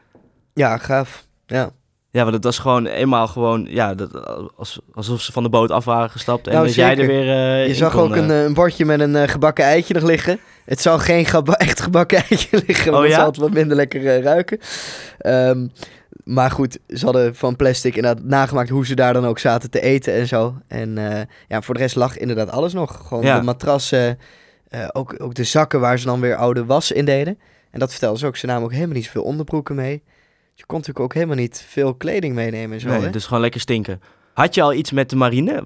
Ja, 0.53 0.77
gaaf. 0.77 1.27
Ja. 1.45 1.69
Ja, 2.15 2.21
want 2.21 2.33
het 2.33 2.43
was 2.43 2.59
gewoon 2.59 2.85
eenmaal 2.85 3.27
gewoon, 3.27 3.65
ja, 3.69 3.93
dat, 3.95 4.09
als, 4.57 4.79
alsof 4.93 5.21
ze 5.21 5.31
van 5.31 5.43
de 5.43 5.49
boot 5.49 5.71
af 5.71 5.85
waren 5.85 6.09
gestapt 6.09 6.47
en 6.47 6.53
Nou, 6.53 6.65
dat 6.65 6.75
jij 6.75 6.97
er 6.97 7.07
weer 7.07 7.29
eh, 7.61 7.67
Je 7.67 7.75
zag 7.75 7.91
kon, 7.91 8.01
ook 8.01 8.15
een, 8.15 8.29
eh. 8.29 8.39
eh, 8.39 8.45
een 8.45 8.53
bordje 8.53 8.85
met 8.85 8.99
een 8.99 9.29
gebakken 9.29 9.65
eitje 9.65 9.93
nog 9.93 10.03
liggen. 10.03 10.39
Het 10.65 10.81
zou 10.81 10.99
geen 10.99 11.25
geba- 11.25 11.53
echt 11.67 11.81
gebakken 11.81 12.17
eitje 12.17 12.63
liggen, 12.67 12.91
want 12.91 13.03
Oh, 13.03 13.09
ja? 13.09 13.15
zou 13.15 13.27
het 13.27 13.37
wat 13.37 13.53
minder 13.53 13.75
lekker 13.77 14.21
ruiken. 14.21 14.59
Ehm, 15.17 15.67
maar 16.23 16.51
goed, 16.51 16.77
ze 16.87 17.05
hadden 17.05 17.35
van 17.35 17.55
plastic 17.55 17.95
inderdaad 17.95 18.23
nagemaakt 18.23 18.69
hoe 18.69 18.85
ze 18.85 18.95
daar 18.95 19.13
dan 19.13 19.25
ook 19.25 19.39
zaten 19.39 19.69
te 19.69 19.81
eten 19.81 20.13
en 20.13 20.27
zo. 20.27 20.55
En 20.67 20.97
ja, 21.47 21.61
voor 21.61 21.73
de 21.73 21.79
rest 21.79 21.95
lag 21.95 22.17
inderdaad 22.17 22.49
alles 22.49 22.73
nog. 22.73 23.03
Gewoon 23.07 23.23
Ja. 23.23 23.39
de 23.39 23.45
matrassen, 23.45 24.19
ook, 24.91 25.15
ook 25.17 25.33
de 25.33 25.43
zakken 25.43 25.79
waar 25.79 25.99
ze 25.99 26.05
dan 26.05 26.19
weer 26.19 26.35
oude 26.35 26.65
was 26.65 26.91
in 26.91 27.05
deden. 27.05 27.39
En 27.71 27.79
dat 27.79 27.91
vertelden 27.91 28.19
ze 28.19 28.25
ook. 28.25 28.35
Ze 28.37 28.45
namen 28.45 28.63
ook 28.63 28.73
helemaal 28.73 28.95
niet 28.95 29.05
zoveel 29.05 29.23
onderbroeken 29.23 29.75
mee. 29.75 30.03
Je 30.57 30.65
kon 30.65 30.77
natuurlijk 30.77 31.05
ook 31.05 31.13
helemaal 31.13 31.35
niet 31.35 31.65
veel 31.67 31.93
kleding 31.95 32.35
meenemen 32.35 32.73
en 32.73 32.79
zo. 32.81 32.87
Nee, 32.89 32.99
hè? 33.01 33.09
dus 33.09 33.25
gewoon 33.25 33.41
lekker 33.41 33.59
stinken. 33.61 34.01
Had 34.33 34.55
je 34.55 34.61
al 34.61 34.73
iets 34.73 34.91
met 34.91 35.09
de 35.09 35.15
marine? 35.15 35.65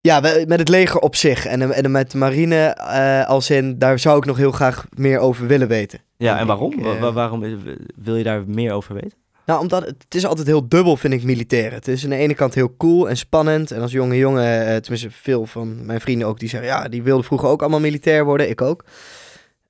Ja, 0.00 0.20
met 0.20 0.58
het 0.58 0.68
leger 0.68 1.00
op 1.00 1.16
zich 1.16 1.46
en, 1.46 1.72
en 1.72 1.90
met 1.90 2.10
de 2.10 2.18
marine 2.18 2.64
eh, 2.66 3.28
als 3.28 3.50
in, 3.50 3.78
daar 3.78 3.98
zou 3.98 4.16
ik 4.18 4.24
nog 4.24 4.36
heel 4.36 4.52
graag 4.52 4.86
meer 4.96 5.18
over 5.18 5.46
willen 5.46 5.68
weten. 5.68 6.00
Ja, 6.16 6.38
en 6.38 6.46
waarom? 6.46 6.72
ik, 6.72 6.84
eh. 6.86 7.00
wa- 7.00 7.12
waarom 7.12 7.44
eh, 7.44 7.52
wil 7.96 8.16
je 8.16 8.24
daar 8.24 8.42
meer 8.46 8.72
over 8.72 8.94
weten? 8.94 9.12
Nou, 9.46 9.60
omdat 9.60 9.84
het, 9.86 10.02
het 10.04 10.14
is 10.14 10.26
altijd 10.26 10.46
heel 10.46 10.68
dubbel, 10.68 10.96
vind 10.96 11.12
ik, 11.14 11.22
militair. 11.22 11.72
Het 11.72 11.88
is 11.88 12.04
aan 12.04 12.10
de 12.10 12.16
ene 12.16 12.34
kant 12.34 12.54
heel 12.54 12.74
cool 12.76 13.08
en 13.08 13.16
spannend. 13.16 13.70
En 13.70 13.80
als 13.80 13.92
jonge 13.92 14.16
jongen, 14.16 14.66
eh, 14.66 14.76
tenminste 14.76 15.10
veel 15.10 15.46
van 15.46 15.86
mijn 15.86 16.00
vrienden 16.00 16.28
ook, 16.28 16.38
die 16.38 16.48
zeggen... 16.48 16.68
ja, 16.68 16.88
die 16.88 17.02
wilden 17.02 17.24
vroeger 17.24 17.48
ook 17.48 17.60
allemaal 17.60 17.80
militair 17.80 18.24
worden, 18.24 18.48
ik 18.50 18.60
ook. 18.60 18.84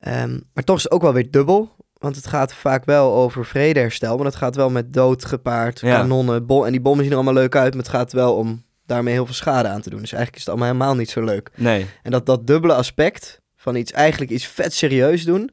Ehm, 0.00 0.38
maar 0.55 0.64
toch 0.64 0.76
is 0.76 0.82
het 0.82 0.93
ook 0.93 1.02
wel 1.02 1.12
weer 1.12 1.31
dubbel. 1.31 1.75
Want 2.06 2.19
het 2.25 2.26
gaat 2.26 2.55
vaak 2.55 2.85
wel 2.85 3.14
over 3.14 3.44
vredeherstel. 3.44 4.17
Maar 4.17 4.26
het 4.26 4.37
gaat 4.37 4.56
wel 4.56 4.70
met 4.70 4.93
dood 4.93 5.25
gepaard, 5.25 5.81
Ja. 5.81 5.97
kanonnen, 6.00 6.47
bom. 6.47 6.64
En 6.64 6.70
die 6.73 6.81
bommen 6.81 7.03
zien 7.05 7.12
er 7.12 7.19
allemaal 7.19 7.43
leuk 7.43 7.56
uit, 7.56 7.75
maar 7.75 7.82
het 7.82 7.93
gaat 7.93 8.12
wel 8.12 8.35
om 8.37 8.64
daarmee 8.87 9.12
heel 9.14 9.25
veel 9.25 9.35
schade 9.35 9.69
aan 9.69 9.81
te 9.81 9.91
doen. 9.91 10.00
Dus 10.00 10.12
eigenlijk 10.12 10.37
is 10.37 10.41
het 10.41 10.49
allemaal 10.49 10.73
helemaal 10.75 10.94
niet 10.97 11.11
zo 11.11 11.25
leuk. 11.25 11.50
Nee. 11.55 11.87
En 12.03 12.11
dat, 12.11 12.26
dat 12.26 12.47
dubbele 12.47 12.75
aspect 12.75 13.41
van 13.56 13.76
iets 13.76 13.93
eigenlijk 13.93 14.31
iets 14.31 14.47
vet 14.47 14.75
serieus 14.75 15.25
doen... 15.25 15.50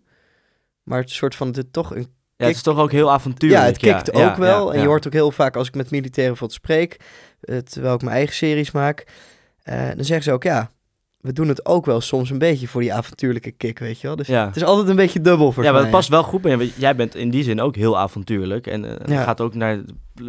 maar 0.83 0.99
het 0.99 1.09
soort 1.09 1.35
van 1.35 1.55
toch 1.71 1.95
een 1.95 2.07
Ja, 2.37 2.45
het 2.45 2.55
is 2.55 2.61
toch 2.61 2.77
ook 2.77 2.91
heel 2.91 3.11
avontuurlijk. 3.11 3.61
ja, 3.61 3.67
het 3.67 3.77
kikt 3.77 4.17
ja, 4.17 4.29
ook 4.29 4.35
wel. 4.35 4.67
ja, 4.67 4.73
en 4.75 4.81
je 4.81 4.87
hoort 4.87 5.07
ook 5.07 5.13
heel 5.13 5.31
vaak 5.31 5.55
als 5.55 5.67
ik 5.67 5.75
met 5.75 5.91
militairen 5.91 6.33
bijvoorbeeld 6.37 6.59
spreek, 6.59 6.99
terwijl 7.71 7.93
ik 7.95 8.01
mijn 8.01 8.15
eigen 8.15 8.35
series 8.35 8.71
maak, 8.71 9.07
eh, 9.63 9.87
dan 9.95 10.05
zeggen 10.05 10.23
ze 10.23 10.31
ook 10.31 10.43
ja, 10.43 10.69
we 11.23 11.33
doen 11.33 11.47
het 11.47 11.65
ook 11.65 11.85
wel 11.85 12.01
soms 12.01 12.29
een 12.29 12.37
beetje 12.37 12.67
voor 12.67 12.81
die 12.81 12.93
avontuurlijke 12.93 13.51
kick, 13.51 13.79
weet 13.79 13.99
je 14.01 14.07
wel. 14.07 14.15
Dus 14.15 14.27
Ja. 14.27 14.45
het 14.45 14.55
is 14.55 14.63
altijd 14.63 14.87
een 14.89 14.95
beetje 14.95 15.21
dubbel 15.21 15.51
voor 15.51 15.63
Ja, 15.63 15.71
maar 15.71 15.81
het 15.81 15.89
past 15.89 16.09
wel 16.09 16.23
goed 16.23 16.41
bij 16.41 16.57
je. 16.57 16.71
Jij 16.75 16.95
bent 16.95 17.15
in 17.15 17.29
die 17.29 17.43
zin 17.43 17.61
ook 17.61 17.75
heel 17.75 17.97
avontuurlijk. 17.97 18.67
En 18.67 18.85
eh, 19.05 19.15
Ja. 19.15 19.23
gaat 19.23 19.41
ook 19.41 19.53
naar 19.55 19.79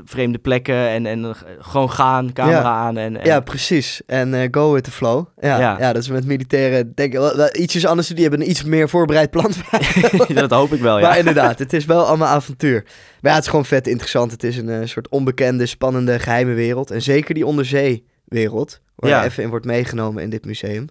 vreemde 0.05 0.39
plekken 0.39 0.89
en, 0.89 1.07
en 1.07 1.25
eh, 1.25 1.31
gewoon 1.59 1.91
gaan, 1.91 2.33
camera 2.33 2.59
Ja. 2.61 2.63
aan. 2.75 2.97
En, 2.97 3.17
en 3.21 3.27
Ja, 3.27 3.41
precies. 3.41 4.03
En 4.07 4.35
eh, 4.35 4.49
go 4.51 4.73
with 4.73 4.85
the 4.85 4.91
flow. 4.91 5.27
Ja, 5.41 5.59
Ja. 5.79 5.93
dat 5.93 6.03
is 6.03 6.09
met 6.09 6.27
militairen 6.27 6.93
denk 6.95 7.15
ik 7.15 7.57
ietsjes 7.57 7.87
anders. 7.87 8.09
Die 8.09 8.23
hebben 8.23 8.41
een 8.41 8.51
iets 8.51 8.65
meer 8.65 8.89
voorbereid 8.89 9.31
plan. 9.31 9.51
dat 10.35 10.51
hoop 10.51 10.73
ik 10.73 10.81
wel, 10.81 10.99
ja. 10.99 11.09
Maar 11.09 11.19
inderdaad, 11.19 11.59
het 11.59 11.73
is 11.73 11.85
wel 11.85 12.05
allemaal 12.07 12.29
avontuur. 12.29 12.83
Maar 13.21 13.31
ja, 13.31 13.35
het 13.37 13.45
is 13.45 13.51
gewoon 13.51 13.65
vet 13.65 13.87
interessant. 13.87 14.31
Het 14.31 14.45
is 14.45 14.57
een 14.57 14.89
soort 14.89 15.09
onbekende, 15.09 15.67
spannende, 15.67 16.19
geheime 16.19 16.55
wereld. 16.55 16.91
En 16.91 17.03
zeker 17.03 17.35
die 17.35 17.47
onderzeewereld, 17.47 18.81
waar 18.97 19.11
Ja. 19.11 19.21
je 19.23 19.29
even 19.29 19.43
in 19.43 19.49
wordt 19.49 19.65
meegenomen 19.67 20.23
in 20.23 20.31
dit 20.31 20.45
museum. 20.45 20.87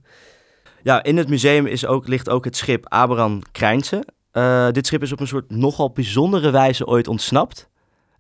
Ja, 0.84 1.04
in 1.04 1.18
het 1.18 1.30
museum 1.30 1.66
is 1.66 1.86
ook, 1.86 2.08
ligt 2.08 2.30
ook 2.30 2.46
het 2.46 2.58
schip 2.58 2.86
Abraham 2.90 3.42
Krijnse. 3.52 4.04
Eh, 4.32 4.68
dit 4.72 4.88
schip 4.88 5.02
is 5.02 5.12
op 5.12 5.20
een 5.20 5.28
soort 5.28 5.50
nogal 5.52 5.92
bijzondere 5.92 6.52
wijze 6.52 6.86
ooit 6.88 7.08
ontsnapt. 7.08 7.70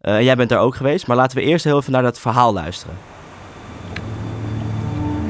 Eh, 0.02 0.22
jij 0.22 0.36
bent 0.36 0.50
daar 0.50 0.60
ook 0.60 0.76
geweest, 0.76 1.08
maar 1.08 1.18
laten 1.18 1.38
we 1.38 1.44
eerst 1.44 1.64
heel 1.64 1.78
even 1.78 1.92
naar 1.92 2.02
dat 2.02 2.20
verhaal 2.20 2.54
luisteren. 2.54 2.96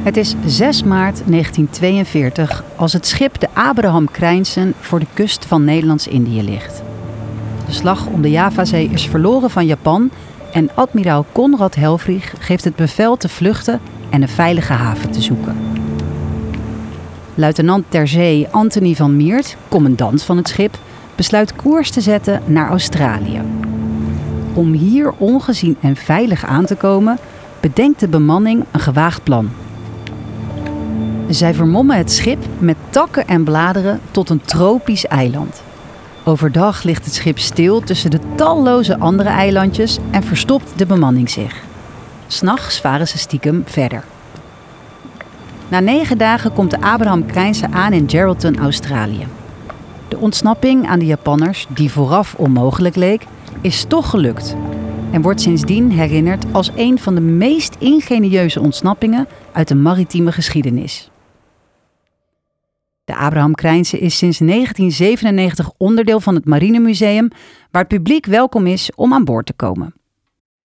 Het 0.03 0.17
is 0.17 0.36
6 0.45 0.83
maart 0.83 1.22
1942 1.27 2.63
als 2.75 2.93
het 2.93 3.07
schip 3.07 3.39
de 3.39 3.48
Abraham 3.53 4.12
Krijnsen 4.12 4.74
voor 4.79 5.00
de 5.00 5.05
kust 5.13 5.45
van 5.45 5.63
Nederlands-Indië 5.63 6.43
ligt. 6.43 6.81
De 7.65 7.72
slag 7.72 8.05
om 8.07 8.22
de 8.22 8.29
Javazee 8.31 8.88
is 8.89 9.07
verloren 9.07 9.50
van 9.50 9.65
Japan 9.65 10.12
en 10.51 10.69
admiraal 10.75 11.25
Konrad 11.31 11.75
Helfrich 11.75 12.33
geeft 12.39 12.63
het 12.63 12.75
bevel 12.75 13.17
te 13.17 13.29
vluchten 13.29 13.81
en 14.13 14.22
een 14.22 14.29
veilige 14.29 14.74
haven 14.74 15.12
te 15.12 15.22
zoeken. 15.22 15.58
Luitenant 17.36 17.86
ter 17.88 18.08
zee 18.08 18.48
Anthony 18.51 18.96
van 18.96 19.15
Miert, 19.15 19.58
commandant 19.67 20.24
van 20.24 20.38
het 20.38 20.48
schip, 20.48 20.77
besluit 21.15 21.55
koers 21.55 21.91
te 21.91 22.01
zetten 22.01 22.41
naar 22.46 22.70
Australië. 22.70 23.41
Om 24.53 24.72
hier 24.72 25.12
ongezien 25.17 25.77
en 25.82 25.96
veilig 25.96 26.46
aan 26.46 26.65
te 26.65 26.75
komen, 26.75 27.17
bedenkt 27.60 28.00
de 28.00 28.08
bemanning 28.08 28.63
een 28.72 28.79
gewaagd 28.79 29.24
plan. 29.24 29.50
Zij 31.29 31.53
vermommen 31.53 31.98
het 31.98 32.12
schip 32.12 32.46
met 32.58 32.77
takken 32.89 33.27
en 33.27 33.43
bladeren 33.43 34.00
tot 34.12 34.29
een 34.29 34.41
tropisch 34.41 35.05
eiland. 35.08 35.63
Overdag 36.24 36.84
ligt 36.84 37.05
het 37.05 37.13
schip 37.13 37.39
stil 37.39 37.82
tussen 37.82 38.12
de 38.12 38.20
talloze 38.36 39.00
andere 39.00 39.29
eilandjes 39.29 39.98
en 40.12 40.24
verstopt 40.24 40.72
de 40.75 40.86
bemanning 40.86 41.29
zich. 41.29 41.62
S'nachts 42.27 42.82
varen 42.82 43.08
ze 43.08 43.18
stiekem 43.18 43.63
verder. 43.65 44.03
Na 45.68 45.80
negen 45.80 46.18
dagen 46.18 46.53
komt 46.53 46.72
de 46.72 46.82
Abraham 46.82 47.25
Krijnse 47.25 47.72
aan 47.72 47.94
in 47.94 48.10
Geraldton, 48.10 48.58
Australië. 48.60 49.27
De 50.08 50.18
ontsnapping 50.18 50.88
aan 50.88 51.00
de 51.00 51.06
Japanners, 51.06 51.68
die 51.70 51.92
vooraf 51.92 52.36
onmogelijk 52.36 52.96
leek, 52.96 53.25
is 53.62 53.86
toch 53.88 54.10
gelukt. 54.10 54.56
En 55.12 55.22
wordt 55.22 55.42
sindsdien 55.42 55.92
herinnerd 55.92 56.46
als 56.51 56.72
een 56.75 57.00
van 57.00 57.15
de 57.15 57.22
meest 57.22 57.75
ingenieuze 57.80 58.60
ontsnappingen 58.60 59.27
uit 59.51 59.68
de 59.68 59.75
maritieme 59.75 60.32
geschiedenis. 60.32 61.12
De 63.06 63.15
Abraham 63.15 63.56
Krijnse 63.56 64.00
is 64.00 64.18
sinds 64.18 64.38
1997 64.38 65.72
onderdeel 65.77 66.20
van 66.20 66.36
het 66.36 66.46
Marinemuseum, 66.46 67.27
waar 67.72 67.82
het 67.82 67.92
publiek 67.92 68.25
welkom 68.25 68.68
is 68.68 68.92
om 68.96 69.13
aan 69.13 69.25
boord 69.25 69.46
te 69.46 69.53
komen. 69.53 69.94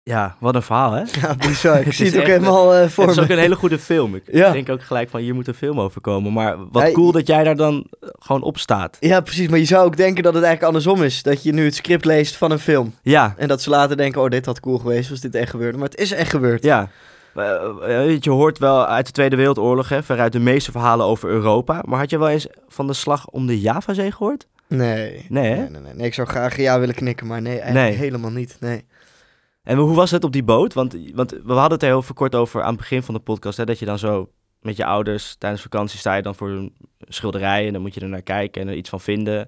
Ja, 0.08 0.36
wat 0.40 0.56
een 0.56 0.62
verhaal, 0.62 0.92
hè? 0.92 1.04
Ja, 1.22 1.36
bizar. 1.36 1.80
Ik 1.80 1.86
Het 1.86 1.96
zie 1.96 2.06
het 2.06 2.16
ook 2.16 2.22
echt- 2.22 2.32
helemaal 2.32 2.76
eh, 2.76 2.88
voor 2.88 3.08
Het 3.08 3.18
is 3.18 3.24
ook 3.24 3.30
een 3.30 3.38
hele 3.38 3.56
goede 3.56 3.80
film. 3.80 4.16
Ik 4.16 4.24
Ja. 4.32 4.52
denk 4.52 4.70
ook 4.70 4.82
gelijk 4.84 5.10
van, 5.10 5.20
hier 5.20 5.36
moet 5.36 5.48
een 5.48 5.54
film 5.54 5.80
over 5.80 6.02
komen. 6.02 6.34
Maar 6.34 6.56
wat 6.72 6.88
Ja, 6.88 6.92
cool 6.92 7.12
dat 7.12 7.28
jij 7.28 7.44
daar 7.44 7.56
dan 7.56 7.86
eh, 8.00 8.10
gewoon 8.20 8.42
op 8.42 8.58
staat. 8.58 8.98
Ja, 9.00 9.22
precies. 9.22 9.48
Maar 9.48 9.60
je 9.60 9.66
zou 9.66 9.86
ook 9.86 9.98
denken 9.98 10.24
dat 10.24 10.34
het 10.34 10.44
eigenlijk 10.44 10.74
andersom 10.76 11.04
is. 11.06 11.24
Dat 11.24 11.44
je 11.44 11.54
nu 11.54 11.66
het 11.66 11.76
script 11.76 12.06
leest 12.06 12.36
van 12.36 12.52
een 12.52 12.60
film. 12.60 12.94
Ja, 13.02 13.34
En 13.38 13.48
dat 13.48 13.62
ze 13.62 13.70
later 13.70 13.98
denken, 13.98 14.22
oh, 14.22 14.30
dit 14.30 14.46
had 14.46 14.60
cool 14.60 14.78
geweest, 14.78 15.10
was 15.10 15.20
dit 15.20 15.36
echt 15.36 15.50
gebeurd. 15.50 15.76
Maar 15.76 15.90
het 15.90 16.00
is 16.00 16.12
echt 16.12 16.30
gebeurd. 16.30 16.64
ja. 16.64 16.90
Eh, 17.36 18.18
je 18.20 18.30
hoort 18.30 18.58
wel 18.58 18.86
uit 18.86 19.06
de 19.06 19.12
Tweede 19.12 19.36
Wereldoorlog, 19.36 19.90
hè, 19.90 20.04
veruit 20.04 20.32
de 20.32 20.40
meeste 20.40 20.72
verhalen 20.72 21.06
over 21.06 21.30
Europa. 21.30 21.82
Maar 21.86 22.00
had 22.00 22.10
je 22.10 22.18
wel 22.20 22.30
eens 22.30 22.48
van 22.68 22.88
de 22.88 22.94
slag 22.94 23.28
om 23.28 23.48
de 23.48 23.60
Javazee 23.60 24.12
gehoord? 24.12 24.48
Nee. 24.68 25.26
Nee, 25.30 25.50
hè? 25.52 25.56
Nee, 25.60 25.70
nee, 25.70 25.82
nee. 25.82 25.94
Nee, 25.94 26.06
ik 26.08 26.14
zou 26.14 26.28
graag 26.28 26.58
ja 26.58 26.80
willen 26.80 26.96
knikken, 26.96 27.28
maar 27.28 27.42
nee, 27.42 27.60
eigenlijk 27.60 27.90
Nee. 27.90 27.98
helemaal 27.98 28.32
niet. 28.32 28.58
Nee. 28.60 28.86
En 29.68 29.78
hoe 29.78 29.96
was 29.96 30.12
het 30.12 30.24
op 30.24 30.32
die 30.32 30.44
boot? 30.44 30.74
Want, 30.74 30.96
want 31.14 31.32
we 31.32 31.54
hadden 31.54 31.72
het 31.72 31.84
er 31.84 31.88
heel 31.88 32.04
kort 32.14 32.36
over 32.36 32.62
aan 32.62 32.70
het 32.70 32.78
begin 32.78 33.04
van 33.04 33.14
de 33.14 33.20
podcast. 33.20 33.58
Hè, 33.58 33.66
dat 33.66 33.80
je 33.80 33.86
dan 33.86 34.00
zo 34.00 34.30
met 34.62 34.78
je 34.78 34.86
ouders 34.86 35.36
tijdens 35.38 35.62
vakantie 35.62 36.00
sta 36.00 36.16
je 36.16 36.22
dan 36.22 36.36
voor 36.36 36.50
een 36.50 36.74
schilderij. 37.00 37.68
En 37.68 37.74
dan 37.74 37.82
moet 37.82 37.94
je 37.94 38.00
er 38.00 38.08
naar 38.08 38.22
kijken 38.22 38.62
en 38.62 38.68
er 38.68 38.76
iets 38.76 38.90
van 38.90 39.02
vinden. 39.02 39.48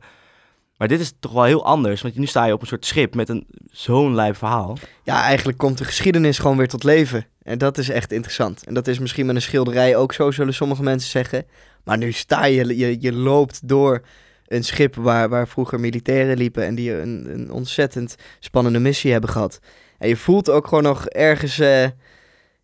Maar 0.78 0.88
dit 0.88 1.00
is 1.00 1.14
toch 1.20 1.32
wel 1.32 1.44
heel 1.44 1.66
anders. 1.66 2.02
Want 2.02 2.16
nu 2.16 2.26
sta 2.26 2.46
je 2.46 2.54
op 2.54 2.62
een 2.62 2.68
soort 2.68 2.86
schip 2.86 3.16
met 3.16 3.30
een 3.30 3.48
zo'n 3.72 4.16
lijp 4.16 4.36
verhaal. 4.36 4.78
Ja, 5.04 5.24
eigenlijk 5.24 5.58
komt 5.58 5.78
de 5.78 5.86
geschiedenis 5.86 6.40
gewoon 6.40 6.58
weer 6.58 6.68
tot 6.68 6.84
leven. 6.84 7.26
En 7.42 7.58
dat 7.58 7.78
is 7.78 7.90
echt 7.90 8.12
interessant. 8.12 8.66
En 8.66 8.74
dat 8.74 8.88
is 8.88 9.00
misschien 9.00 9.26
met 9.26 9.36
een 9.36 9.42
schilderij 9.42 9.96
ook 9.96 10.14
zo, 10.14 10.32
zullen 10.32 10.54
sommige 10.54 10.84
mensen 10.84 11.10
zeggen. 11.10 11.46
Maar 11.84 11.98
nu 11.98 12.12
sta 12.12 12.46
je, 12.46 12.78
je, 12.78 12.98
je 13.00 13.14
loopt 13.14 13.68
door 13.68 14.02
een 14.48 14.64
schip 14.64 14.96
waar, 14.96 15.30
waar 15.30 15.48
vroeger 15.48 15.80
militairen 15.80 16.38
liepen 16.38 16.66
en 16.66 16.76
die 16.76 17.02
een, 17.02 17.28
een 17.30 17.52
ontzettend 17.52 18.16
spannende 18.40 18.80
missie 18.80 19.12
hebben 19.12 19.30
gehad. 19.30 19.60
En 20.00 20.08
je 20.08 20.16
voelt 20.16 20.50
ook 20.50 20.68
gewoon 20.68 20.84
nog 20.84 21.06
ergens, 21.06 21.60
eh, 21.60 21.84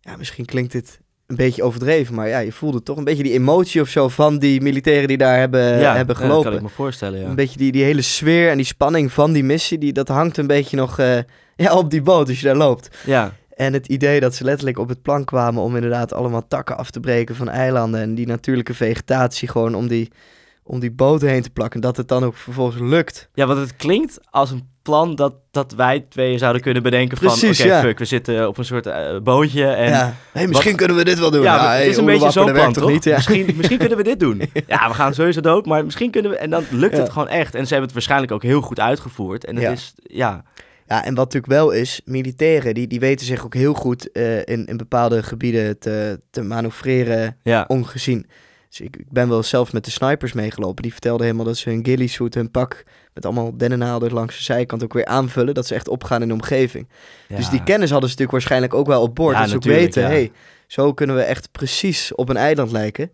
ja, 0.00 0.16
misschien 0.18 0.44
klinkt 0.44 0.72
dit 0.72 1.00
een 1.26 1.36
beetje 1.36 1.62
overdreven, 1.62 2.14
maar 2.14 2.28
ja, 2.28 2.38
je 2.38 2.52
voelde 2.52 2.82
toch 2.82 2.96
een 2.96 3.04
beetje 3.04 3.22
die 3.22 3.32
emotie 3.32 3.80
of 3.80 3.88
zo 3.88 4.08
van 4.08 4.38
die 4.38 4.60
militairen 4.60 5.08
die 5.08 5.16
daar 5.16 5.38
hebben, 5.38 5.60
hebben 5.60 5.80
ja, 5.80 6.04
dat 6.04 6.16
gelopen. 6.16 6.44
kan 6.44 6.54
ik 6.54 6.62
me 6.62 6.68
voorstellen, 6.68 7.20
ja. 7.20 7.28
Een 7.28 7.34
beetje 7.34 7.58
die, 7.58 7.72
die 7.72 7.84
hele 7.84 8.02
sfeer 8.02 8.50
en 8.50 8.56
die 8.56 8.66
spanning 8.66 9.12
van 9.12 9.32
die 9.32 9.44
missie, 9.44 9.78
die, 9.78 9.92
dat 9.92 10.08
hangt 10.08 10.36
een 10.36 10.46
beetje 10.46 10.76
nog 10.76 10.98
eh, 10.98 11.18
ja, 11.56 11.76
op 11.76 11.90
die 11.90 12.02
boot 12.02 12.28
als 12.28 12.40
je 12.40 12.46
daar 12.46 12.56
loopt. 12.56 12.96
Ja, 13.06 13.32
En 13.54 13.72
het 13.72 13.86
idee 13.86 14.20
dat 14.20 14.34
ze 14.34 14.44
letterlijk 14.44 14.78
op 14.78 14.88
het 14.88 15.02
plan 15.02 15.24
kwamen 15.24 15.62
om 15.62 15.74
inderdaad 15.74 16.12
allemaal 16.12 16.48
takken 16.48 16.76
af 16.76 16.90
te 16.90 17.00
breken 17.00 17.36
van 17.36 17.48
eilanden 17.48 18.00
en 18.00 18.14
die 18.14 18.26
natuurlijke 18.26 18.74
vegetatie 18.74 19.48
gewoon 19.48 19.74
om 19.74 19.88
die, 19.88 20.10
om 20.66 20.80
die 20.80 20.90
boot 20.92 21.20
heen 21.20 21.42
te 21.42 21.50
plakken. 21.50 21.80
Dat 21.80 21.96
het 21.96 22.08
dan 22.08 22.24
ook 22.24 22.36
vervolgens 22.36 22.80
lukt. 22.82 23.28
ja, 23.34 23.46
want 23.46 23.58
het 23.58 23.76
klinkt 23.76 24.18
als 24.30 24.50
een 24.50 24.68
plan 24.82 25.14
dat, 25.14 25.34
dat 25.50 25.72
wij 25.72 26.06
tweeën 26.08 26.38
zouden 26.38 26.62
kunnen 26.62 26.82
bedenken 26.82 27.16
van... 27.18 27.26
Precies, 27.26 27.60
Oké, 27.60 27.68
ja. 27.68 27.80
fuck, 27.80 27.98
we 27.98 28.04
zitten 28.04 28.48
op 28.48 28.58
een 28.58 28.64
soort 28.64 28.86
eh, 28.86 29.18
bootje 29.22 29.66
en... 29.66 29.88
ja. 29.88 30.14
Hey, 30.32 30.46
misschien 30.46 30.70
wat- 30.70 30.78
kunnen 30.80 30.96
we 30.96 31.04
dit 31.04 31.18
wel 31.18 31.30
doen. 31.30 31.42
Ja, 31.42 31.66
hey, 31.68 31.78
het 31.80 31.86
is 31.90 31.96
een 31.96 32.04
beetje 32.04 32.30
zo'n 32.30 32.46
dat 32.46 32.54
plan, 32.54 32.72
toch? 32.72 32.90
niet? 32.90 33.04
Misschien, 33.04 33.52
misschien 33.56 33.78
kunnen 33.78 33.96
we 33.98 34.04
dit 34.04 34.20
doen. 34.20 34.42
Ja, 34.66 34.88
we 34.88 34.94
gaan 34.94 35.14
sowieso 35.14 35.40
dood, 35.40 35.66
maar 35.66 35.84
misschien 35.84 36.10
kunnen 36.10 36.30
we... 36.30 36.36
En 36.36 36.50
dan 36.50 36.64
lukt 36.70 36.96
het 36.96 37.10
gewoon 37.10 37.28
echt. 37.28 37.54
En 37.54 37.60
ze 37.62 37.68
hebben 37.68 37.82
het 37.84 37.92
waarschijnlijk 37.92 38.32
ook 38.32 38.42
heel 38.42 38.60
goed 38.60 38.80
uitgevoerd. 38.80 39.44
En 39.44 39.54
het 39.54 39.64
Ja. 39.64 39.70
is, 39.70 39.94
ja... 40.02 40.44
Ja, 40.88 41.04
en 41.04 41.14
wat 41.14 41.24
natuurlijk 41.24 41.52
wel 41.52 41.70
is, 41.70 42.00
militairen 42.04 42.74
die, 42.74 42.86
die 42.86 43.00
weten 43.00 43.26
zich 43.26 43.44
ook 43.44 43.54
heel 43.54 43.74
goed 43.74 44.12
eh, 44.12 44.38
in, 44.38 44.66
in 44.66 44.76
bepaalde 44.76 45.22
gebieden 45.22 45.78
te, 45.78 46.20
te 46.30 46.42
manoeuvreren 46.42 47.36
ongezien. 47.66 48.26
Dus 48.76 48.86
ik, 48.86 48.96
ik 48.96 49.10
ben 49.10 49.28
wel 49.28 49.42
zelf 49.42 49.72
met 49.72 49.84
de 49.84 49.90
snipers 49.90 50.32
meegelopen. 50.32 50.82
Die 50.82 50.92
vertelden 50.92 51.24
helemaal 51.26 51.46
dat 51.46 51.56
ze 51.56 51.70
hun 51.70 51.84
ghillie 51.84 52.08
suit, 52.08 52.34
hun 52.34 52.50
pak 52.50 52.84
met 53.14 53.24
allemaal 53.24 53.56
dennennaalden 53.56 54.12
langs 54.12 54.36
de 54.36 54.42
zijkant 54.42 54.84
ook 54.84 54.92
weer 54.92 55.04
aanvullen. 55.04 55.54
Dat 55.54 55.66
ze 55.66 55.74
echt 55.74 55.88
opgaan 55.88 56.22
in 56.22 56.28
de 56.28 56.34
omgeving. 56.34 56.88
Dus 57.28 57.48
die 57.48 57.62
kennis 57.62 57.90
hadden 57.90 58.10
ze 58.10 58.16
natuurlijk 58.16 58.30
waarschijnlijk 58.30 58.74
ook 58.74 58.86
wel 58.86 59.02
op 59.02 59.14
boord. 59.14 59.34
Ja, 59.34 59.40
dat 59.40 59.48
ze 59.48 59.54
ook 59.56 59.64
natuurlijk, 59.64 59.94
weten, 59.94 60.10
ja. 60.10 60.16
hey, 60.16 60.32
zo 60.66 60.92
kunnen 60.92 61.16
we 61.16 61.22
echt 61.22 61.52
precies 61.52 62.14
op 62.14 62.28
een 62.28 62.36
eiland 62.36 62.72
lijken. 62.72 63.12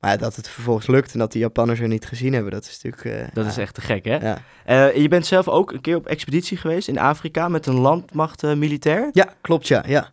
Maar 0.00 0.18
dat 0.18 0.36
het 0.36 0.48
vervolgens 0.48 0.86
lukt 0.86 1.12
en 1.12 1.18
dat 1.18 1.32
die 1.32 1.40
Japanners 1.40 1.80
er 1.80 1.88
niet 1.88 2.06
gezien 2.06 2.32
hebben, 2.32 2.52
dat 2.52 2.64
is 2.64 2.82
natuurlijk... 2.82 3.20
eh, 3.20 3.34
Dat 3.34 3.44
ja, 3.44 3.50
is 3.50 3.56
echt 3.56 3.74
te 3.74 3.80
gek, 3.80 4.04
hè? 4.04 4.16
Ja. 4.16 4.42
Eh, 4.64 4.96
je 4.96 5.08
bent 5.08 5.26
zelf 5.26 5.48
ook 5.48 5.72
een 5.72 5.80
keer 5.80 5.96
op 5.96 6.06
expeditie 6.06 6.56
geweest 6.56 6.88
in 6.88 6.98
Afrika 6.98 7.48
met 7.48 7.66
een 7.66 7.78
landmacht 7.78 8.42
eh, 8.42 8.54
militair. 8.54 9.08
ja, 9.12 9.34
klopt, 9.40 9.68
ja. 9.68 9.84
ja. 9.86 10.12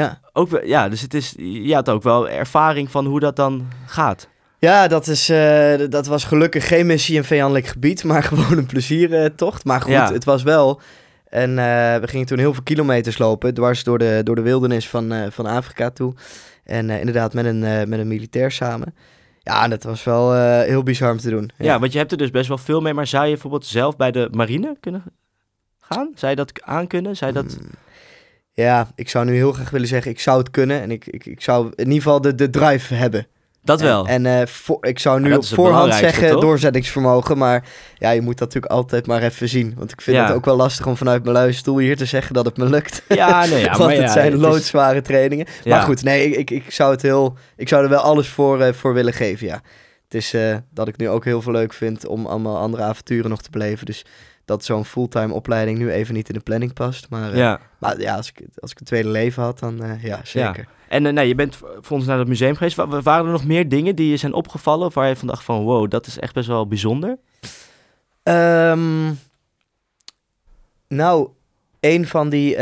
Ja, 0.00 0.20
Ook, 0.32 0.48
wel- 0.50 0.64
ja, 0.64 0.88
dus 0.88 1.00
het 1.00 1.14
is, 1.14 1.34
je 1.38 1.74
had 1.74 1.88
ook 1.88 2.02
wel 2.02 2.28
ervaring 2.28 2.90
van 2.90 3.06
hoe 3.06 3.20
dat 3.20 3.36
dan 3.36 3.66
gaat. 3.86 4.28
ja 4.58 4.88
dat, 4.88 5.06
is, 5.06 5.28
eh, 5.28 5.74
dat 5.88 6.06
was 6.06 6.24
gelukkig 6.24 6.68
geen 6.68 6.86
missie 6.86 7.16
in 7.16 7.24
vijandelijk 7.24 7.66
gebied, 7.66 8.04
maar 8.10 8.22
gewoon 8.22 8.58
een 8.58 8.66
pleziertocht. 8.66 9.64
Maar 9.64 9.80
goed, 9.80 9.92
Ja. 9.92 10.12
het 10.12 10.24
was 10.24 10.42
wel... 10.42 10.80
En 11.28 11.50
eh, 11.50 11.96
we 12.00 12.08
gingen 12.08 12.26
toen 12.26 12.38
heel 12.38 12.52
veel 12.54 12.62
kilometers 12.62 13.18
lopen, 13.18 13.54
dwars 13.54 13.84
door 13.84 13.98
de, 13.98 14.20
door 14.24 14.34
de 14.34 14.42
wildernis 14.42 14.88
van, 14.88 15.12
eh, 15.12 15.30
van 15.30 15.46
Afrika 15.46 15.90
toe. 15.90 16.14
En 16.64 16.90
inderdaad 16.90 17.34
met 17.34 17.44
een, 17.44 17.58
met 17.88 17.98
een 17.98 18.08
militair 18.08 18.50
samen. 18.52 18.94
Ja, 19.42 19.68
dat 19.68 19.82
was 19.82 20.04
wel 20.04 20.34
heel 20.60 20.82
bizar 20.82 21.10
om 21.10 21.18
te 21.18 21.30
doen. 21.30 21.50
Ja. 21.58 21.78
want 21.78 21.92
je 21.92 21.98
hebt 21.98 22.12
er 22.12 22.18
dus 22.18 22.30
best 22.30 22.48
wel 22.48 22.58
veel 22.58 22.80
mee. 22.80 22.94
Maar 22.94 23.06
zou 23.06 23.24
je 23.24 23.30
bijvoorbeeld 23.32 23.66
zelf 23.66 23.96
bij 23.96 24.10
de 24.10 24.28
marine 24.32 24.76
kunnen 24.80 25.02
gaan? 25.80 26.10
Zou 26.14 26.30
je 26.30 26.36
dat 26.36 26.62
aankunnen? 26.62 27.16
Zou 27.16 27.32
je 27.32 27.42
dat... 27.42 27.56
Mm. 27.60 27.68
Ja, 28.54 28.88
ik 28.94 29.08
zou 29.08 29.24
nu 29.24 29.34
heel 29.34 29.52
graag 29.52 29.70
willen 29.70 29.88
zeggen, 29.88 30.10
ik 30.10 30.20
zou 30.20 30.38
het 30.38 30.50
kunnen. 30.50 30.80
En 30.80 30.90
ik, 30.90 31.06
ik, 31.06 31.26
ik 31.26 31.42
zou 31.42 31.66
in 31.74 31.84
ieder 31.84 32.02
geval 32.02 32.20
de, 32.20 32.34
de 32.34 32.50
drive 32.50 32.94
hebben. 32.94 33.26
Dat 33.62 33.80
wel. 33.80 34.06
En, 34.06 34.26
en 34.26 34.40
eh, 34.40 34.46
voor, 34.46 34.78
ik 34.80 34.98
zou 34.98 35.20
nu 35.20 35.34
op 35.34 35.44
voorhand 35.44 35.94
zeggen 35.94 36.30
toch? 36.30 36.40
doorzettingsvermogen. 36.40 37.38
Maar 37.38 37.64
ja, 37.98 38.10
je 38.10 38.20
moet 38.20 38.38
dat 38.38 38.46
natuurlijk 38.48 38.72
altijd 38.72 39.06
maar 39.06 39.22
even 39.22 39.48
zien. 39.48 39.74
Want 39.76 39.92
ik 39.92 40.00
vind 40.00 40.16
Ja. 40.16 40.26
het 40.26 40.34
ook 40.34 40.44
wel 40.44 40.56
lastig 40.56 40.86
om 40.86 40.96
vanuit 40.96 41.22
mijn 41.24 41.36
luie 41.36 41.52
stoel 41.52 41.78
hier 41.78 41.96
te 41.96 42.04
zeggen 42.04 42.34
dat 42.34 42.44
het 42.44 42.56
me 42.56 42.64
lukt. 42.68 43.02
ja, 43.08 43.46
nee, 43.46 43.60
ja, 43.60 43.66
Want 43.78 43.78
maar 43.78 43.90
het 43.90 43.98
ja, 44.00 44.08
zijn 44.12 44.36
loodzware 44.36 45.00
trainingen. 45.00 45.46
Maar 45.64 45.82
goed, 45.82 46.02
nee, 46.02 46.26
ik, 46.30 46.36
ik, 46.36 46.50
ik 46.50 46.72
zou 46.72 46.90
het 46.90 47.02
heel... 47.02 47.36
Ik 47.56 47.68
zou 47.68 47.82
er 47.82 47.88
wel 47.88 48.00
alles 48.00 48.28
voor, 48.28 48.60
eh, 48.60 48.72
voor 48.72 48.94
willen 48.94 49.12
geven, 49.12 49.46
ja. 49.46 49.60
Het 50.04 50.14
is 50.14 50.34
eh, 50.34 50.56
dat 50.70 50.88
ik 50.88 50.96
nu 50.96 51.08
ook 51.08 51.24
heel 51.24 51.42
veel 51.42 51.52
leuk 51.52 51.72
vind 51.72 52.06
om 52.06 52.26
allemaal 52.26 52.58
andere 52.58 52.82
avonturen 52.82 53.30
nog 53.30 53.42
te 53.42 53.50
beleven. 53.50 53.86
Dus 53.86 54.04
dat 54.44 54.64
zo'n 54.64 54.84
fulltime 54.84 55.32
opleiding 55.34 55.78
nu 55.78 55.90
even 55.90 56.14
niet 56.14 56.28
in 56.28 56.34
de 56.34 56.40
planning 56.40 56.72
past. 56.72 57.08
Maar 57.10 57.30
eh, 57.32 57.36
Ja. 57.38 57.60
maar 57.78 58.00
ja, 58.00 58.16
als 58.16 58.28
ik, 58.28 58.46
als 58.58 58.70
ik 58.70 58.78
een 58.80 58.86
tweede 58.86 59.08
leven 59.08 59.42
had, 59.42 59.58
dan 59.58 59.82
eh, 59.82 60.02
ja, 60.02 60.20
zeker. 60.24 60.68
En 60.88 61.14
nee, 61.14 61.28
je 61.28 61.34
bent 61.34 61.56
voor 61.56 61.96
ons 61.96 62.06
naar 62.06 62.18
het 62.18 62.28
museum 62.28 62.54
geweest. 62.56 62.76
Wa- 62.76 63.00
Waren 63.02 63.26
er 63.26 63.32
nog 63.32 63.44
meer 63.46 63.68
dingen 63.68 63.96
die 63.96 64.10
je 64.10 64.16
zijn 64.16 64.32
opgevallen... 64.32 64.86
of 64.86 64.94
waar 64.94 65.08
je 65.08 65.16
van 65.16 65.28
dacht 65.28 65.44
van... 65.44 65.62
wow, 65.62 65.90
dat 65.90 66.06
is 66.06 66.18
echt 66.18 66.34
best 66.34 66.46
wel 66.48 66.66
bijzonder? 66.68 67.18
Ehm, 68.22 69.12
nou, 70.88 71.28
een 71.80 72.06
van 72.06 72.28
die 72.28 72.60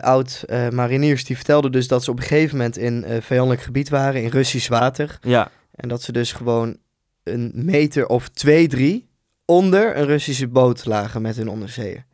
oud-mariniers 0.00 1.24
die 1.24 1.36
vertelde 1.36 1.70
dus 1.70 1.88
dat 1.88 2.04
ze 2.04 2.10
op 2.10 2.16
een 2.18 2.22
gegeven 2.22 2.56
moment 2.56 2.76
in 2.76 3.04
vijandelijk 3.20 3.62
gebied 3.62 3.88
waren, 3.88 4.22
in 4.22 4.28
Russisch 4.30 4.68
water. 4.68 5.18
Ja, 5.22 5.50
En 5.74 5.88
dat 5.88 6.02
ze 6.02 6.12
dus 6.12 6.32
gewoon 6.32 6.76
een 7.24 7.52
meter 7.54 8.06
of 8.06 8.28
twee, 8.28 8.68
drie 8.68 9.08
onder 9.50 9.96
een 9.96 10.06
Russische 10.06 10.48
boot 10.48 10.84
lagen 10.86 11.22
met 11.22 11.36
hun 11.36 11.48
onderzeeër. 11.48 12.04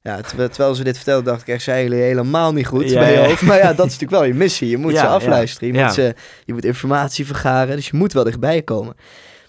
Ja, 0.00 0.20
terwijl, 0.20 0.48
terwijl 0.48 0.74
ze 0.74 0.84
dit 0.84 0.96
vertelden, 0.96 1.24
dacht 1.24 1.40
ik 1.40 1.48
echt, 1.48 1.62
zijn 1.62 1.82
jullie 1.82 2.02
helemaal 2.02 2.52
niet 2.52 2.66
goed 2.66 2.90
Ja, 2.90 2.98
bij 3.00 3.12
je 3.12 3.26
hoofd. 3.28 3.42
Maar 3.42 3.56
ja, 3.56 3.66
dat 3.72 3.86
is 3.86 3.92
natuurlijk 3.92 4.10
wel 4.10 4.24
je 4.24 4.34
missie. 4.34 4.68
Je 4.68 4.76
moet 4.76 4.92
Ja, 4.92 5.00
ze 5.00 5.06
afluisteren. 5.06 5.68
Je, 5.68 5.74
Ja. 5.74 5.84
moet 5.84 5.94
ze, 5.94 6.14
je 6.44 6.52
moet 6.52 6.64
informatie 6.64 7.26
vergaren. 7.26 7.76
Dus 7.76 7.86
je 7.88 7.96
moet 7.96 8.12
wel 8.12 8.24
dichtbij 8.24 8.62
komen. 8.62 8.94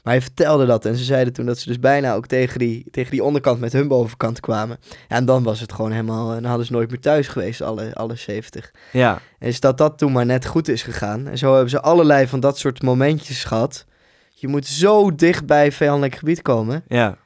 Maar 0.03 0.13
hij 0.15 0.21
vertelde 0.21 0.65
dat 0.65 0.85
en 0.85 0.95
ze 0.95 1.03
zeiden 1.03 1.33
toen 1.33 1.45
dat 1.45 1.59
ze 1.59 1.67
dus 1.67 1.79
bijna 1.79 2.13
ook 2.13 2.27
tegen 2.27 2.59
die, 2.59 2.85
tegen 2.91 3.11
die 3.11 3.23
onderkant 3.23 3.59
met 3.59 3.73
hun 3.73 3.87
bovenkant 3.87 4.39
kwamen. 4.39 4.77
Ja, 5.07 5.15
en 5.15 5.25
dan 5.25 5.43
was 5.43 5.59
het 5.59 5.73
gewoon 5.73 5.91
helemaal, 5.91 6.27
dan 6.27 6.43
hadden 6.43 6.65
ze 6.65 6.71
nooit 6.71 6.89
meer 6.89 6.99
thuis 6.99 7.27
geweest, 7.27 7.61
alle, 7.61 7.95
alle 7.95 8.15
70. 8.15 8.71
ja. 8.91 9.21
En 9.39 9.47
is 9.47 9.59
dat 9.59 9.77
dat 9.77 9.97
toen 9.97 10.11
maar 10.11 10.25
net 10.25 10.45
goed 10.45 10.67
is 10.67 10.83
gegaan. 10.83 11.27
En 11.27 11.37
zo 11.37 11.51
hebben 11.51 11.69
ze 11.69 11.81
allerlei 11.81 12.27
van 12.27 12.39
dat 12.39 12.57
soort 12.57 12.81
momentjes 12.81 13.43
gehad. 13.43 13.85
Je 14.33 14.47
moet 14.47 14.65
zo 14.67 15.15
dicht 15.15 15.45
bij 15.45 15.71
vijandelijk 15.71 16.15
gebied 16.15 16.41
komen. 16.41 16.83
Ja. 16.87 17.17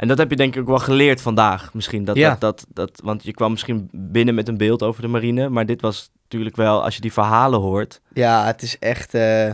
En 0.00 0.08
dat 0.08 0.18
heb 0.18 0.30
je 0.30 0.36
denk 0.36 0.54
ik 0.54 0.60
ook 0.60 0.66
wel 0.68 0.78
geleerd 0.78 1.20
vandaag 1.20 1.74
misschien. 1.74 2.04
Dat, 2.04 2.16
Ja. 2.16 2.28
dat, 2.28 2.40
dat, 2.40 2.66
dat, 2.72 3.00
want 3.04 3.22
je 3.24 3.32
kwam 3.34 3.50
misschien 3.50 3.88
binnen 3.92 4.34
met 4.34 4.48
een 4.48 4.56
beeld 4.56 4.82
over 4.82 5.02
de 5.02 5.08
marine. 5.08 5.48
Maar 5.48 5.66
dit 5.66 5.80
was 5.80 6.10
natuurlijk 6.22 6.56
wel, 6.56 6.84
als 6.84 6.94
je 6.94 7.00
die 7.00 7.12
verhalen 7.12 7.60
hoort. 7.60 8.00
Ja, 8.12 8.46
het 8.46 8.62
is 8.62 8.78
echt... 8.78 9.14
eh, 9.14 9.46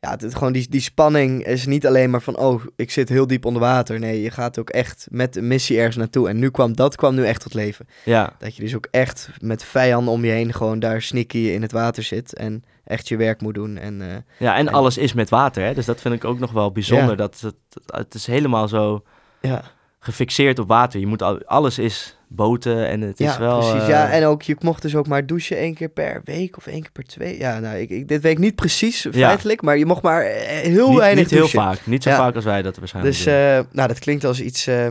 ja, 0.00 0.10
het, 0.18 0.34
gewoon 0.34 0.52
die, 0.52 0.66
die 0.68 0.80
spanning 0.80 1.44
is 1.46 1.66
niet 1.66 1.86
alleen 1.86 2.10
maar 2.10 2.22
van, 2.22 2.36
oh, 2.38 2.62
ik 2.76 2.90
zit 2.90 3.08
heel 3.08 3.26
diep 3.26 3.44
onder 3.44 3.62
water. 3.62 3.98
Nee, 3.98 4.22
je 4.22 4.30
gaat 4.30 4.58
ook 4.58 4.70
echt 4.70 5.06
met 5.10 5.36
een 5.36 5.46
missie 5.46 5.76
ergens 5.78 5.96
naartoe. 5.96 6.28
En 6.28 6.38
nu 6.38 6.50
kwam 6.50 6.76
dat 6.76 6.96
kwam 6.96 7.14
nu 7.14 7.24
echt 7.26 7.40
tot 7.40 7.54
leven. 7.54 7.86
Ja, 8.04 8.32
Dat 8.38 8.56
je 8.56 8.62
dus 8.62 8.74
ook 8.76 8.88
echt 8.90 9.30
met 9.40 9.64
vijanden 9.64 10.12
om 10.12 10.24
je 10.24 10.30
heen 10.30 10.52
gewoon 10.52 10.78
daar 10.78 11.02
sneaky 11.02 11.38
in 11.38 11.62
het 11.62 11.72
water 11.72 12.02
zit. 12.02 12.34
En 12.34 12.62
echt 12.84 13.08
je 13.08 13.16
werk 13.16 13.40
moet 13.40 13.54
doen. 13.54 13.76
En 13.78 14.02
eh, 14.10 14.16
ja 14.38 14.56
en 14.56 14.66
En- 14.68 14.74
alles 14.74 14.98
is 14.98 15.12
met 15.12 15.28
water, 15.30 15.64
hè? 15.64 15.74
Dus 15.74 15.86
dat 15.86 16.00
vind 16.00 16.14
ik 16.14 16.24
ook 16.24 16.38
nog 16.38 16.52
wel 16.52 16.72
bijzonder. 16.72 17.08
Ja. 17.10 17.14
Dat 17.14 17.40
het, 17.40 17.54
het 17.86 18.14
is 18.14 18.26
helemaal 18.26 18.68
zo 18.68 19.02
ja, 19.46 19.62
gefixeerd 20.00 20.58
op 20.58 20.68
water. 20.68 21.00
Je 21.00 21.06
moet 21.06 21.22
al, 21.22 21.42
alles 21.44 21.78
is 21.78 22.16
boten 22.28 22.86
en 22.88 23.00
het 23.00 23.18
ja 23.18 23.30
is 23.32 23.38
wel... 23.38 23.58
precies. 23.58 23.82
eh, 23.82 23.88
Ja, 23.88 24.10
en 24.10 24.24
ook, 24.24 24.42
je 24.42 24.56
mocht 24.60 24.82
dus 24.82 24.94
ook 24.96 25.06
maar 25.06 25.26
douchen 25.26 25.56
één 25.56 25.74
keer 25.74 25.88
per 25.88 26.20
week 26.24 26.56
of 26.56 26.66
één 26.66 26.80
keer 26.80 26.90
per 26.92 27.04
twee. 27.04 27.38
Ja, 27.38 27.58
nou, 27.58 27.76
ik, 27.78 27.90
ik, 27.90 28.08
dit 28.08 28.22
weet 28.22 28.32
ik 28.32 28.38
niet 28.38 28.54
precies 28.54 29.06
feitelijk. 29.12 29.62
Maar 29.62 29.78
je 29.78 29.86
mocht 29.86 30.02
maar 30.02 30.22
eh, 30.22 30.46
heel 30.60 30.88
niet, 30.88 30.98
weinig 30.98 31.22
niet 31.22 31.32
heel 31.32 31.48
vaak. 31.48 31.86
Niet 31.86 32.02
zo 32.02 32.10
Ja. 32.10 32.16
vaak 32.16 32.34
als 32.34 32.44
wij 32.44 32.62
dat 32.62 32.76
waarschijnlijk 32.76 33.16
Dus 33.16 33.26
eh, 33.26 33.32
nou, 33.72 33.88
dat 33.88 33.98
klinkt 33.98 34.24
als 34.24 34.40
iets, 34.40 34.66
eh 34.66 34.86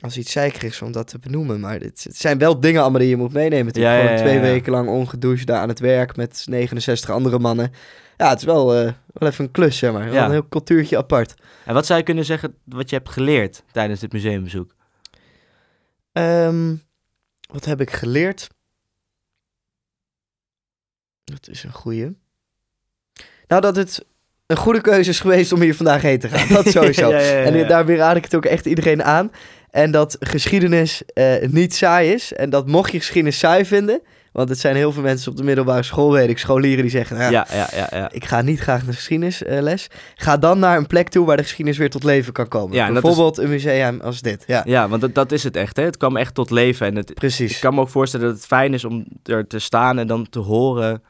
als 0.00 0.16
iets 0.16 0.32
zeikerigs 0.32 0.82
om 0.82 0.92
dat 0.92 1.08
te 1.08 1.18
benoemen. 1.18 1.60
Maar 1.60 1.80
het, 1.80 2.04
het 2.04 2.16
zijn 2.16 2.38
wel 2.38 2.60
dingen 2.60 2.80
allemaal 2.80 3.00
die 3.00 3.08
je 3.08 3.16
moet 3.16 3.32
meenemen. 3.32 3.80
Ja, 3.80 3.96
Gewoon 3.96 4.12
ja, 4.12 4.18
twee 4.18 4.38
weken 4.38 4.72
lang 4.72 4.88
ongedoucht 4.88 5.46
daar 5.46 5.60
aan 5.60 5.68
het 5.68 5.78
werk 5.78 6.16
met 6.16 6.44
69 6.48 7.10
andere 7.10 7.38
mannen. 7.38 7.72
Ja, 8.16 8.28
het 8.28 8.38
is 8.38 8.44
wel, 8.44 8.74
eh, 8.74 8.92
wel 9.12 9.28
even 9.28 9.44
een 9.44 9.50
klus, 9.50 9.78
zeg 9.78 9.92
maar. 9.92 10.10
Wel. 10.10 10.24
Een 10.24 10.30
heel 10.30 10.48
cultuurtje 10.48 10.96
apart. 10.96 11.34
En 11.64 11.74
wat 11.74 11.86
zou 11.86 11.98
je 11.98 12.04
kunnen 12.04 12.24
zeggen 12.24 12.54
wat 12.64 12.90
je 12.90 12.96
hebt 12.96 13.08
geleerd 13.08 13.62
tijdens 13.72 14.00
dit 14.00 14.12
museumbezoek? 14.12 14.74
Ehm, 16.12 16.74
wat 17.52 17.64
heb 17.64 17.80
ik 17.80 17.90
geleerd? 17.90 18.48
Dat 21.24 21.48
is 21.48 21.62
een 21.62 21.72
goeie. 21.72 22.16
Nou, 23.46 23.62
dat 23.62 23.76
het 23.76 24.04
een 24.50 24.56
goede 24.56 24.80
keuze 24.80 25.10
is 25.10 25.20
geweest 25.20 25.52
om 25.52 25.60
hier 25.60 25.74
vandaag 25.74 26.02
heen 26.02 26.18
te 26.18 26.28
gaan. 26.28 26.48
Dat 26.54 26.66
sowieso. 26.76 27.08
Ja, 27.10 27.18
ja, 27.18 27.32
ja, 27.38 27.42
En 27.42 27.68
daarmee 27.68 27.96
raad 27.96 28.16
ik 28.16 28.24
het 28.24 28.34
ook 28.34 28.44
echt 28.44 28.66
iedereen 28.66 29.02
aan. 29.04 29.30
En 29.70 29.90
dat 29.90 30.16
geschiedenis 30.20 31.02
eh, 31.14 31.24
niet 31.48 31.74
saai 31.74 32.12
is. 32.12 32.32
En 32.32 32.50
dat 32.50 32.66
mocht 32.66 32.92
je 32.92 32.98
geschiedenis 32.98 33.38
saai 33.38 33.64
vinden. 33.64 34.00
Want 34.32 34.48
het 34.48 34.58
zijn 34.58 34.76
heel 34.76 34.92
veel 34.92 35.02
mensen 35.02 35.30
op 35.30 35.36
de 35.36 35.42
middelbare 35.44 35.82
school, 35.82 36.12
weet 36.12 36.28
ik, 36.28 36.38
scholieren 36.38 36.82
die 36.82 36.90
zeggen... 36.90 37.16
Nou, 37.18 37.32
Ja, 37.32 37.46
ja, 37.52 37.68
ja, 37.74 37.88
ja. 37.90 38.10
Ik 38.12 38.24
ga 38.24 38.40
niet 38.42 38.60
graag 38.60 38.84
naar 38.84 38.94
geschiedenisles. 38.94 39.86
Ga 40.14 40.36
dan 40.36 40.58
naar 40.58 40.76
een 40.76 40.86
plek 40.86 41.08
toe 41.08 41.26
waar 41.26 41.36
de 41.36 41.42
geschiedenis 41.42 41.78
weer 41.78 41.90
tot 41.90 42.04
leven 42.04 42.32
kan 42.32 42.48
komen. 42.48 42.76
Ja, 42.76 42.86
is- 42.86 42.92
Bijvoorbeeld 42.92 43.38
een 43.38 43.48
museum 43.48 44.00
als 44.00 44.20
dit. 44.20 44.44
Ja, 44.46 44.62
Ja, 44.66 44.88
want 44.88 45.00
dat, 45.00 45.14
dat 45.14 45.32
is 45.32 45.42
het 45.44 45.56
echt, 45.56 45.76
hè? 45.76 45.82
Het 45.82 45.96
kwam 45.96 46.16
echt 46.16 46.34
tot 46.34 46.50
leven 46.50 46.86
en 46.86 46.96
het, 46.96 47.14
precies. 47.14 47.54
Ik 47.54 47.60
kan 47.60 47.74
me 47.74 47.80
ook 47.80 47.88
voorstellen 47.88 48.26
dat 48.26 48.34
het 48.36 48.46
fijn 48.46 48.74
is 48.74 48.84
om 48.84 49.04
er 49.24 49.46
te 49.46 49.58
staan 49.58 49.98
en 49.98 50.06
dan 50.06 50.26
te 50.30 50.38
horen 50.38 51.02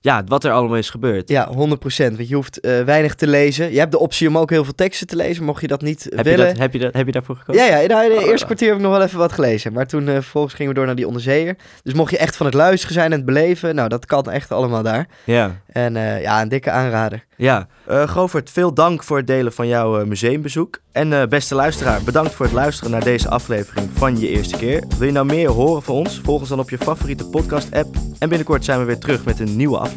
ja, 0.00 0.22
wat 0.26 0.44
er 0.44 0.52
allemaal 0.52 0.76
is 0.76 0.90
gebeurd. 0.90 1.28
Ja, 1.28 1.48
100%. 1.52 1.54
Want 1.56 2.28
je 2.28 2.34
hoeft 2.34 2.60
eh, 2.60 2.80
weinig 2.82 3.14
te 3.14 3.26
lezen. 3.26 3.72
Je 3.72 3.78
hebt 3.78 3.92
de 3.92 3.98
optie 3.98 4.28
om 4.28 4.38
ook 4.38 4.50
heel 4.50 4.64
veel 4.64 4.74
teksten 4.74 5.06
te 5.06 5.16
lezen, 5.16 5.44
mocht 5.44 5.60
je 5.60 5.66
dat 5.66 5.82
niet 5.82 6.02
heb, 6.04 6.24
je 6.24 6.30
willen. 6.30 6.46
dat, 6.46 6.58
heb, 6.58 6.72
je 6.72 6.78
dat, 6.78 6.94
heb 6.94 7.06
je 7.06 7.12
daarvoor 7.12 7.36
gekozen? 7.36 7.64
Ja, 7.64 7.78
ja, 7.78 7.86
nou, 7.86 8.04
in 8.04 8.10
de 8.18 8.22
Oh, 8.24 8.28
eerste 8.30 8.44
kwartier 8.46 8.68
heb 8.68 8.76
ik 8.76 8.82
nog 8.82 8.92
wel 8.92 9.02
even 9.02 9.18
wat 9.18 9.32
gelezen. 9.32 9.72
Maar 9.72 9.86
toen 9.86 10.08
eh, 10.08 10.14
vervolgens 10.14 10.54
gingen 10.54 10.72
we 10.72 10.76
door 10.78 10.86
naar 10.86 10.96
die 10.96 11.06
onderzeeër. 11.06 11.56
Dus 11.82 11.94
mocht 11.94 12.10
je 12.10 12.18
echt 12.18 12.36
van 12.36 12.46
het 12.46 12.54
luisteren 12.54 12.94
zijn 12.94 13.10
en 13.12 13.16
het 13.16 13.26
beleven, 13.26 13.74
nou, 13.74 13.88
dat 13.88 14.06
kan 14.06 14.30
echt 14.30 14.52
allemaal 14.52 14.82
daar. 14.82 15.06
Ja, 15.24 15.60
En 15.72 15.96
eh, 15.96 16.20
ja, 16.22 16.42
een 16.42 16.48
dikke 16.48 16.70
aanrader. 16.70 17.24
ja. 17.36 17.66
Govert, 18.06 18.50
veel 18.50 18.74
dank 18.74 19.02
voor 19.04 19.16
het 19.16 19.26
delen 19.26 19.52
van 19.52 19.68
jouw 19.68 20.04
museumbezoek. 20.06 20.78
En 20.92 21.28
beste 21.28 21.54
luisteraar, 21.54 22.02
bedankt 22.02 22.34
voor 22.34 22.46
het 22.46 22.54
luisteren 22.54 22.90
naar 22.90 23.04
deze 23.04 23.28
aflevering 23.28 23.88
van 23.94 24.18
Je 24.20 24.28
Eerste 24.28 24.56
Keer. 24.56 24.84
Wil 24.98 25.06
je 25.06 25.12
nou 25.12 25.26
meer 25.26 25.48
horen 25.48 25.82
van 25.82 25.94
ons? 25.94 26.20
Volg 26.24 26.40
ons 26.40 26.48
dan 26.48 26.58
op 26.60 26.70
je 26.70 26.78
favoriete 26.78 27.24
podcast-app. 27.26 27.94
En 28.18 28.28
binnenkort 28.28 28.64
zijn 28.64 28.78
we 28.78 28.84
weer 28.84 28.98
terug 28.98 29.24
met 29.24 29.40
een 29.40 29.56
nieuwe 29.56 29.74
aflevering. 29.76 29.87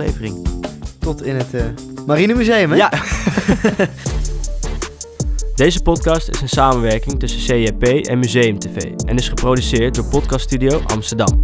Tot 0.99 1.23
in 1.23 1.35
het 1.35 1.53
eh 1.53 1.63
Marinemuseum, 2.05 2.71
hè? 2.71 2.75
Ja. 2.75 2.91
Deze 5.55 5.81
podcast 5.81 6.29
is 6.29 6.41
een 6.41 6.49
samenwerking 6.49 7.19
tussen 7.19 7.39
CJP 7.39 7.83
en 7.83 8.19
Museum 8.19 8.59
TV 8.59 8.83
en 9.05 9.17
is 9.17 9.29
geproduceerd 9.29 9.95
door 9.95 10.05
Podcast 10.05 10.43
Studio 10.43 10.81
Amsterdam. 10.85 11.41